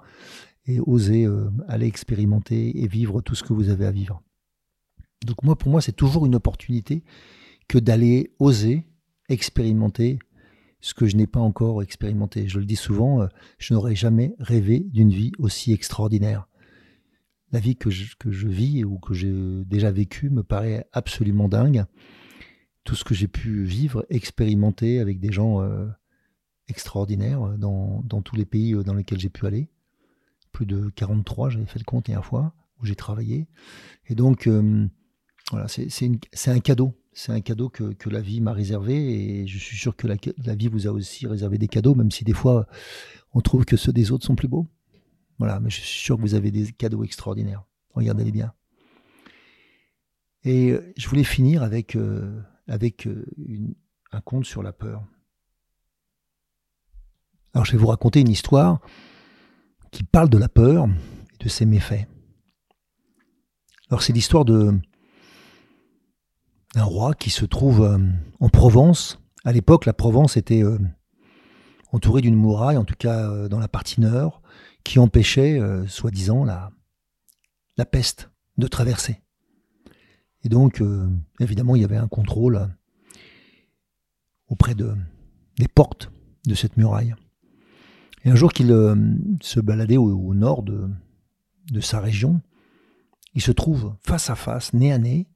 et 0.66 0.80
oser 0.80 1.24
euh, 1.26 1.50
aller 1.68 1.86
expérimenter 1.86 2.82
et 2.82 2.86
vivre 2.86 3.20
tout 3.20 3.34
ce 3.34 3.42
que 3.42 3.52
vous 3.52 3.68
avez 3.68 3.86
à 3.86 3.90
vivre. 3.90 4.22
Donc 5.24 5.42
moi, 5.42 5.56
pour 5.56 5.70
moi, 5.70 5.80
c'est 5.80 5.92
toujours 5.92 6.26
une 6.26 6.34
opportunité 6.34 7.02
que 7.68 7.78
d'aller 7.78 8.34
oser 8.38 8.86
expérimenter 9.28 10.18
ce 10.80 10.92
que 10.92 11.06
je 11.06 11.16
n'ai 11.16 11.26
pas 11.26 11.40
encore 11.40 11.82
expérimenté. 11.82 12.46
Je 12.46 12.58
le 12.58 12.66
dis 12.66 12.76
souvent, 12.76 13.22
euh, 13.22 13.26
je 13.58 13.72
n'aurais 13.72 13.94
jamais 13.94 14.34
rêvé 14.38 14.80
d'une 14.80 15.10
vie 15.10 15.32
aussi 15.38 15.72
extraordinaire. 15.72 16.46
La 17.52 17.60
vie 17.60 17.76
que 17.76 17.88
je, 17.88 18.48
vis 18.48 18.84
ou 18.84 18.98
que 18.98 19.14
j'ai 19.14 19.32
déjà 19.64 19.90
vécue 19.90 20.28
me 20.28 20.42
paraît 20.42 20.88
absolument 20.92 21.48
dingue. 21.48 21.84
Tout 22.82 22.96
ce 22.96 23.04
que 23.04 23.14
j'ai 23.14 23.28
pu 23.28 23.62
vivre, 23.64 24.04
expérimenter 24.10 24.98
avec 24.98 25.20
des 25.20 25.30
gens 25.30 25.62
euh, 25.62 25.86
extraordinaires 26.68 27.56
dans, 27.56 28.02
dans, 28.04 28.22
tous 28.22 28.34
les 28.34 28.44
pays 28.44 28.74
dans 28.84 28.92
lesquels 28.92 29.20
j'ai 29.20 29.28
pu 29.28 29.46
aller 29.46 29.70
plus 30.54 30.64
de 30.64 30.88
43, 30.94 31.50
j'avais 31.50 31.66
fait 31.66 31.80
le 31.80 31.84
compte 31.84 32.08
hier 32.08 32.24
fois, 32.24 32.54
où 32.80 32.86
j'ai 32.86 32.94
travaillé. 32.94 33.48
Et 34.06 34.14
donc, 34.14 34.46
euh, 34.46 34.86
voilà, 35.50 35.66
c'est 35.68 36.48
un 36.48 36.60
cadeau. 36.60 36.94
C'est 37.12 37.32
un 37.32 37.40
cadeau 37.40 37.68
que, 37.68 38.08
la 38.08 38.20
vie 38.20 38.40
m'a 38.40 38.52
réservé 38.52 38.94
et 38.94 39.46
je 39.46 39.58
suis 39.58 39.76
sûr 39.76 39.94
que 39.94 40.08
la, 40.08 40.54
vie 40.54 40.68
vous 40.68 40.86
a 40.88 40.90
aussi 40.90 41.26
réservé 41.26 41.58
des 41.58 41.68
cadeaux, 41.68 41.94
même 41.94 42.10
si 42.10 42.24
des 42.24 42.32
fois 42.32 42.66
on 43.32 43.40
trouve 43.40 43.64
que 43.64 43.76
ceux 43.76 43.92
des 43.92 44.10
autres 44.10 44.24
sont 44.24 44.34
plus 44.34 44.48
beaux. 44.48 44.66
Voilà, 45.38 45.60
mais 45.60 45.70
je 45.70 45.76
suis 45.76 45.86
sûr 45.86 46.16
que 46.16 46.22
vous 46.22 46.34
avez 46.34 46.50
des 46.50 46.72
cadeaux 46.72 47.04
extraordinaires. 47.04 47.64
Regardez-les 47.90 48.32
bien. 48.32 48.52
Et 50.44 50.70
euh, 50.70 50.92
je 50.96 51.08
voulais 51.08 51.24
finir 51.24 51.62
avec, 51.62 51.96
euh, 51.96 52.40
avec 52.66 53.08
un 54.10 54.20
conte 54.20 54.46
sur 54.46 54.62
la 54.62 54.72
peur. 54.72 55.04
Alors 57.52 57.64
je 57.64 57.72
vais 57.72 57.78
vous 57.78 57.86
raconter 57.86 58.20
une 58.20 58.30
histoire 58.30 58.80
qui 59.94 60.02
parle 60.02 60.28
de 60.28 60.38
la 60.38 60.48
peur 60.48 60.88
et 61.32 61.44
de 61.44 61.48
ses 61.48 61.66
méfaits. 61.66 62.08
Alors 63.88 64.02
c'est 64.02 64.12
l'histoire 64.12 64.44
d'un 64.44 64.80
roi 66.74 67.14
qui 67.14 67.30
se 67.30 67.44
trouve 67.44 67.82
euh, 67.82 67.98
en 68.40 68.48
Provence. 68.48 69.20
À 69.44 69.52
l'époque, 69.52 69.86
la 69.86 69.92
Provence 69.92 70.36
était 70.36 70.64
euh, 70.64 70.78
entourée 71.92 72.22
d'une 72.22 72.34
muraille, 72.34 72.76
en 72.76 72.84
tout 72.84 72.96
cas 72.98 73.30
euh, 73.30 73.48
dans 73.48 73.60
la 73.60 73.68
partie 73.68 74.00
nord, 74.00 74.42
qui 74.82 74.98
empêchait, 74.98 75.60
soi-disant, 75.86 76.44
la, 76.44 76.70
la 77.78 77.86
peste 77.86 78.30
de 78.58 78.66
traverser. 78.66 79.22
Et 80.42 80.50
donc, 80.50 80.82
évidemment, 81.40 81.74
il 81.74 81.80
y 81.80 81.86
avait 81.86 81.96
un 81.96 82.06
contrôle 82.06 82.68
auprès 84.48 84.74
de, 84.74 84.94
des 85.56 85.68
portes 85.68 86.10
de 86.46 86.54
cette 86.54 86.76
muraille. 86.76 87.14
Et 88.24 88.30
un 88.30 88.34
jour 88.34 88.52
qu'il 88.52 88.72
euh, 88.72 88.96
se 89.40 89.60
baladait 89.60 89.96
au, 89.96 90.34
nord 90.34 90.62
de, 90.62 90.90
sa 91.80 92.00
région, 92.00 92.40
il 93.34 93.42
se 93.42 93.52
trouve 93.52 93.94
face 94.00 94.30
à 94.30 94.34
face, 94.34 94.72
nez 94.72 94.92
à 94.92 94.98
nez, 94.98 95.26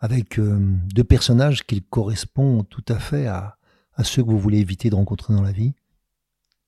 avec 0.00 0.38
euh, 0.38 0.58
deux 0.94 1.04
personnages 1.04 1.64
qui 1.64 1.82
correspondent 1.82 2.68
tout 2.68 2.84
à 2.88 2.98
fait 2.98 3.26
à, 3.26 3.56
ceux 4.02 4.22
que 4.22 4.30
vous 4.30 4.38
voulez 4.38 4.58
éviter 4.58 4.90
de 4.90 4.94
rencontrer 4.94 5.34
dans 5.34 5.42
la 5.42 5.52
vie. 5.52 5.74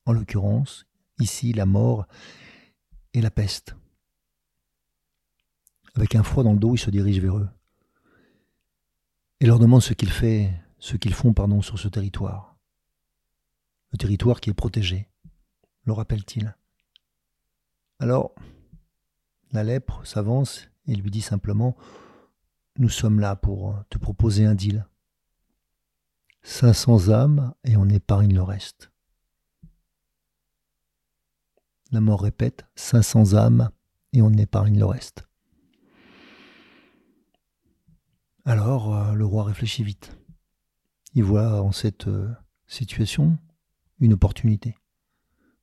En 0.05 0.13
l'occurrence, 0.13 0.85
ici, 1.19 1.51
la 1.53 1.65
mort 1.65 2.07
et 3.13 3.21
la 3.21 3.31
peste. 3.31 3.75
Avec 5.95 6.15
un 6.15 6.23
froid 6.23 6.43
dans 6.43 6.53
le 6.53 6.59
dos, 6.59 6.75
il 6.75 6.79
se 6.79 6.91
dirige 6.91 7.19
vers 7.19 7.37
eux 7.37 7.49
et 9.39 9.45
leur 9.45 9.59
demande 9.59 9.81
ce 9.81 9.93
qu'ils 9.93 10.09
font 10.09 11.61
sur 11.61 11.79
ce 11.79 11.87
territoire. 11.87 12.57
Le 13.91 13.97
territoire 13.97 14.39
qui 14.39 14.49
est 14.49 14.53
protégé, 14.53 15.07
le 15.87 15.93
rappelle-t-il. 15.93 16.53
Alors, 17.99 18.35
la 19.53 19.63
lèpre 19.63 20.05
s'avance 20.05 20.69
et 20.85 20.93
lui 20.93 21.09
dit 21.09 21.21
simplement 21.21 21.77
Nous 22.77 22.89
sommes 22.89 23.21
là 23.21 23.37
pour 23.37 23.73
te 23.89 23.97
proposer 23.97 24.45
un 24.45 24.53
deal. 24.53 24.85
500 26.43 27.09
âmes 27.09 27.53
et 27.63 27.77
on 27.77 27.87
épargne 27.87 28.33
le 28.33 28.43
reste. 28.43 28.91
La 31.91 32.01
mort 32.01 32.21
répète 32.21 32.65
500 32.75 33.33
âmes 33.35 33.69
et 34.11 34.21
on 34.21 34.33
épargne 34.33 34.77
le 34.77 34.85
reste. 34.85 35.25
Alors 38.43 38.93
euh, 38.93 39.13
le 39.13 39.25
roi 39.25 39.45
réfléchit 39.45 39.83
vite. 39.83 40.17
Il 41.13 41.23
voit 41.23 41.61
en 41.61 41.71
cette 41.71 42.07
euh, 42.07 42.29
situation 42.67 43.37
une 43.99 44.13
opportunité 44.13 44.75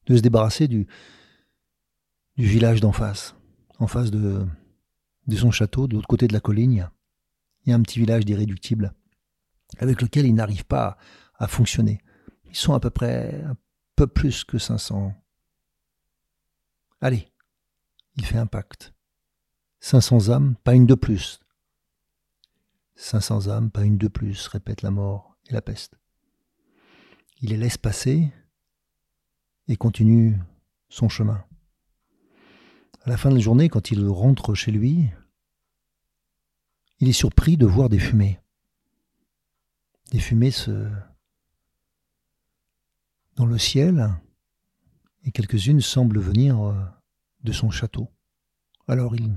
de 0.06 0.16
se 0.16 0.22
débarrasser 0.22 0.68
du, 0.68 0.86
village 2.36 2.80
d'en 2.80 2.92
face, 2.92 3.34
en 3.78 3.86
face 3.86 4.10
de, 4.10 4.46
son 5.36 5.50
château, 5.50 5.86
de 5.86 5.94
l'autre 5.94 6.08
côté 6.08 6.26
de 6.26 6.32
la 6.32 6.40
colline. 6.40 6.90
Il 7.64 7.70
y 7.70 7.72
a 7.72 7.76
un 7.76 7.82
petit 7.82 7.98
village 7.98 8.24
d'irréductibles 8.24 8.92
avec 9.78 10.02
lequel 10.02 10.26
il 10.26 10.34
n'arrive 10.34 10.64
pas 10.64 10.96
à 11.36 11.48
fonctionner. 11.48 12.00
Ils 12.44 12.56
sont 12.56 12.74
à 12.74 12.80
peu 12.80 12.90
près 12.90 13.42
un 13.42 13.56
peu 13.96 14.06
plus 14.06 14.44
que 14.44 14.58
500. 14.58 15.14
Allez, 17.00 17.28
il 18.16 18.24
fait 18.24 18.38
un 18.38 18.46
pacte. 18.46 18.94
500 19.80 20.30
âmes, 20.30 20.56
pas 20.64 20.74
une 20.74 20.86
de 20.86 20.94
plus, 20.94 21.40
500 22.96 23.48
âmes, 23.48 23.70
pas 23.70 23.84
une 23.84 23.98
de 23.98 24.08
plus, 24.08 24.46
répète 24.46 24.82
la 24.82 24.90
mort 24.90 25.36
et 25.48 25.52
la 25.52 25.62
peste. 25.62 25.98
Il 27.40 27.50
les 27.50 27.56
laisse 27.56 27.76
passer 27.76 28.32
et 29.68 29.76
continue 29.76 30.38
son 30.88 31.08
chemin. 31.08 31.44
À 33.04 33.10
la 33.10 33.16
fin 33.16 33.30
de 33.30 33.34
la 33.34 33.40
journée, 33.40 33.68
quand 33.68 33.90
il 33.90 34.06
rentre 34.06 34.54
chez 34.54 34.70
lui, 34.70 35.10
il 37.00 37.08
est 37.08 37.12
surpris 37.12 37.56
de 37.56 37.66
voir 37.66 37.88
des 37.88 37.98
fumées. 37.98 38.40
Des 40.10 40.20
fumées 40.20 40.50
se... 40.50 40.88
dans 43.36 43.46
le 43.46 43.58
ciel, 43.58 44.10
et 45.24 45.32
quelques-unes 45.32 45.80
semblent 45.80 46.20
venir 46.20 46.60
euh, 46.60 46.74
de 47.42 47.52
son 47.52 47.70
château. 47.70 48.08
Alors 48.86 49.16
il, 49.16 49.34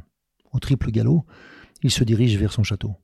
au 0.51 0.59
triple 0.59 0.91
galop, 0.91 1.25
il 1.83 1.91
se 1.91 2.03
dirige 2.03 2.37
vers 2.37 2.53
son 2.53 2.63
château. 2.63 2.95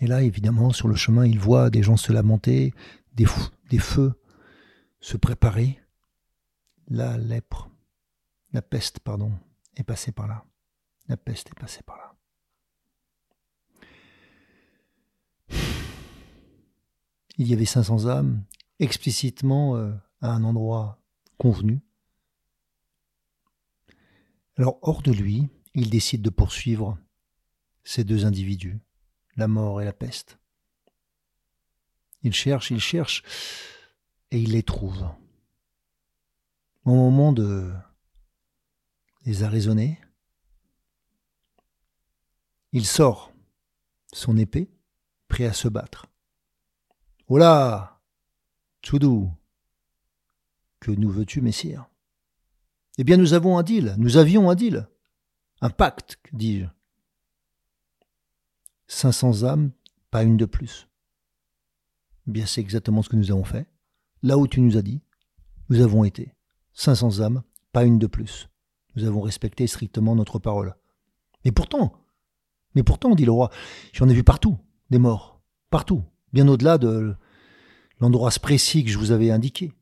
Et 0.00 0.06
là, 0.06 0.22
évidemment, 0.22 0.72
sur 0.72 0.88
le 0.88 0.96
chemin, 0.96 1.26
il 1.26 1.38
voit 1.38 1.70
des 1.70 1.82
gens 1.82 1.96
se 1.96 2.12
lamenter, 2.12 2.74
des, 3.14 3.26
des 3.70 3.78
feux 3.78 4.14
se 5.04 5.18
préparer. 5.18 5.78
La 6.88 7.18
lèpre, 7.18 7.68
la 8.52 8.62
peste, 8.62 9.00
pardon, 9.00 9.32
est 9.76 9.84
passée 9.84 10.12
par 10.12 10.26
là. 10.26 10.46
La 11.08 11.18
peste 11.18 11.50
est 11.50 11.60
passée 11.60 11.82
par 11.82 11.98
là. 11.98 12.14
Il 17.36 17.46
y 17.46 17.52
avait 17.52 17.66
500 17.66 18.06
âmes, 18.06 18.44
explicitement 18.78 19.76
euh, 19.76 19.92
à 20.22 20.30
un 20.30 20.42
endroit 20.42 20.98
convenu. 21.36 21.82
Alors, 24.56 24.78
hors 24.80 25.02
de 25.02 25.12
lui, 25.12 25.48
il 25.74 25.90
décide 25.90 26.22
de 26.22 26.30
poursuivre 26.30 26.96
ces 27.82 28.04
deux 28.04 28.24
individus 28.24 28.80
la 29.36 29.48
mort 29.48 29.82
et 29.82 29.84
la 29.84 29.92
peste. 29.92 30.38
Il 32.22 32.32
cherche, 32.32 32.70
il 32.70 32.80
cherche, 32.80 33.22
et 34.34 34.38
il 34.40 34.50
les 34.50 34.64
trouve. 34.64 35.08
Au 36.84 36.90
moment 36.90 37.32
de 37.32 37.72
les 39.24 39.44
arraisonner, 39.44 40.00
il 42.72 42.84
sort 42.84 43.32
son 44.12 44.36
épée, 44.36 44.68
prêt 45.28 45.44
à 45.44 45.52
se 45.52 45.68
battre. 45.68 46.06
Oh 47.28 47.38
là 47.38 48.02
Tchoudou 48.82 49.32
Que 50.80 50.90
nous 50.90 51.10
veux-tu, 51.10 51.40
messire? 51.40 51.88
Eh 52.98 53.04
bien, 53.04 53.16
nous 53.16 53.34
avons 53.34 53.56
un 53.56 53.62
deal, 53.62 53.94
nous 53.98 54.16
avions 54.16 54.50
un 54.50 54.56
deal. 54.56 54.88
Un 55.60 55.70
pacte, 55.70 56.18
dis-je. 56.32 56.66
500 58.88 59.44
âmes, 59.44 59.70
pas 60.10 60.24
une 60.24 60.36
de 60.36 60.44
plus. 60.44 60.88
Bien, 62.26 62.46
c'est 62.46 62.60
exactement 62.60 63.02
ce 63.02 63.08
que 63.08 63.16
nous 63.16 63.30
avons 63.30 63.44
fait. 63.44 63.68
Là 64.24 64.38
où 64.38 64.48
tu 64.48 64.60
nous 64.60 64.76
as 64.76 64.82
dit, 64.82 65.00
nous 65.68 65.80
avons 65.80 66.02
été. 66.02 66.34
500 66.72 67.20
âmes, 67.20 67.44
pas 67.70 67.84
une 67.84 68.00
de 68.00 68.08
plus. 68.08 68.48
Nous 68.96 69.04
avons 69.04 69.20
respecté 69.20 69.68
strictement 69.68 70.16
notre 70.16 70.40
parole. 70.40 70.74
Mais 71.44 71.52
pourtant, 71.52 72.04
mais 72.74 72.82
pourtant, 72.82 73.14
dit 73.14 73.24
le 73.24 73.30
roi, 73.30 73.50
j'en 73.92 74.08
ai 74.08 74.14
vu 74.14 74.24
partout, 74.24 74.58
des 74.90 74.98
morts. 74.98 75.40
Partout. 75.70 76.02
Bien 76.32 76.48
au-delà 76.48 76.78
de 76.78 77.14
l'endroit 78.00 78.30
précis 78.42 78.82
que 78.82 78.90
je 78.90 78.98
vous 78.98 79.12
avais 79.12 79.30
indiqué. 79.30 79.72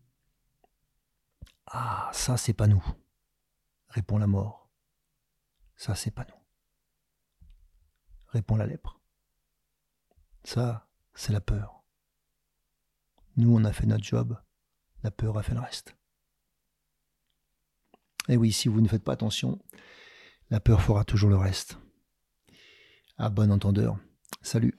Ah, 1.67 2.11
ça, 2.13 2.37
c'est 2.37 2.53
pas 2.53 2.67
nous, 2.67 2.85
répond 3.89 4.19
la 4.19 4.27
mort. 4.27 4.69
Ça, 5.77 5.95
c'est 5.95 6.11
pas 6.11 6.27
nous 6.29 6.43
répond 8.33 8.57
la 8.57 8.67
lèpre. 8.67 9.01
Ça, 10.45 10.89
c'est 11.15 11.33
la 11.33 11.41
peur. 11.41 11.82
Nous, 13.37 13.55
on 13.55 13.64
a 13.64 13.73
fait 13.73 13.87
notre 13.87 14.05
job, 14.05 14.37
la 15.03 15.11
peur 15.11 15.38
a 15.38 15.42
fait 15.42 15.55
le 15.55 15.61
reste. 15.61 15.97
Et 18.29 18.37
oui, 18.37 18.53
si 18.53 18.68
vous 18.68 18.81
ne 18.81 18.88
faites 18.88 19.03
pas 19.03 19.12
attention, 19.12 19.59
la 20.51 20.61
peur 20.61 20.83
fera 20.83 21.05
toujours 21.05 21.31
le 21.31 21.37
reste. 21.37 21.79
À 23.18 23.31
bon 23.31 23.51
entendeur, 23.51 23.97
salut. 24.42 24.79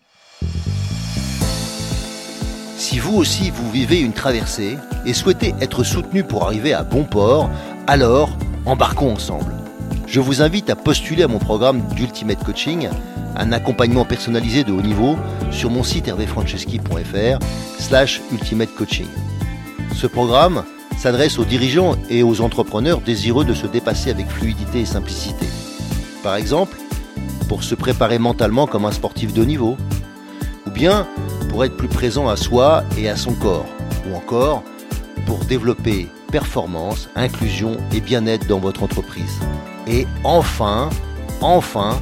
Si 2.78 3.00
vous 3.00 3.16
aussi 3.16 3.50
vous 3.50 3.72
vivez 3.72 4.02
une 4.02 4.14
traversée 4.14 4.78
et 5.06 5.14
souhaitez 5.14 5.54
être 5.62 5.84
soutenu 5.84 6.24
pour 6.24 6.44
arriver 6.44 6.74
à 6.74 6.84
bon 6.84 7.06
port, 7.06 7.50
alors 7.88 8.38
embarquons 8.66 9.14
ensemble. 9.14 9.54
Je 10.06 10.20
vous 10.20 10.42
invite 10.42 10.70
à 10.70 10.76
postuler 10.76 11.24
à 11.24 11.28
mon 11.28 11.40
programme 11.40 11.82
d'Ultimate 11.96 12.44
Coaching 12.44 12.90
un 13.36 13.52
accompagnement 13.52 14.06
personnalisé 14.06 14.64
de 14.64 14.72
haut 14.72 14.82
niveau 14.82 15.18
sur 15.52 15.70
mon 15.70 15.84
site 15.84 16.08
hervéfranceschi.fr 16.08 17.40
slash 17.80 18.22
ultimate 18.32 18.74
coaching. 18.76 19.08
Ce 19.96 20.08
programme 20.08 20.64
s'adresse 20.98 21.40
aux 21.40 21.46
dirigeants 21.46 21.96
et 22.10 22.24
aux 22.24 22.42
entrepreneurs 22.42 23.02
désireux 23.02 23.46
de 23.46 23.54
se 23.54 23.68
dépasser 23.68 24.10
avec 24.10 24.28
fluidité 24.28 24.82
et 24.82 24.86
simplicité. 24.86 25.46
Par 26.24 26.36
exemple, 26.36 26.78
pour 27.48 27.64
se 27.64 27.76
préparer 27.76 28.20
mentalement 28.20 28.68
comme 28.68 28.86
un 28.86 28.92
sportif 28.92 29.34
de 29.34 29.42
haut 29.42 29.46
niveau, 29.46 29.78
ou 30.66 30.72
bien 30.72 31.08
pour 31.50 31.66
être 31.66 31.78
plus 31.78 31.88
présent 31.88 32.28
à 32.30 32.38
soi 32.38 32.84
et 32.98 33.10
à 33.10 33.16
son 33.16 33.34
corps, 33.34 33.66
ou 34.10 34.16
encore 34.16 34.64
pour 35.26 35.40
développer 35.46 36.10
performance, 36.32 37.10
inclusion 37.16 37.78
et 37.94 38.02
bien-être 38.02 38.48
dans 38.48 38.60
votre 38.60 38.84
entreprise. 38.84 39.40
Et 39.88 40.08
enfin, 40.24 40.90
enfin, 41.42 42.02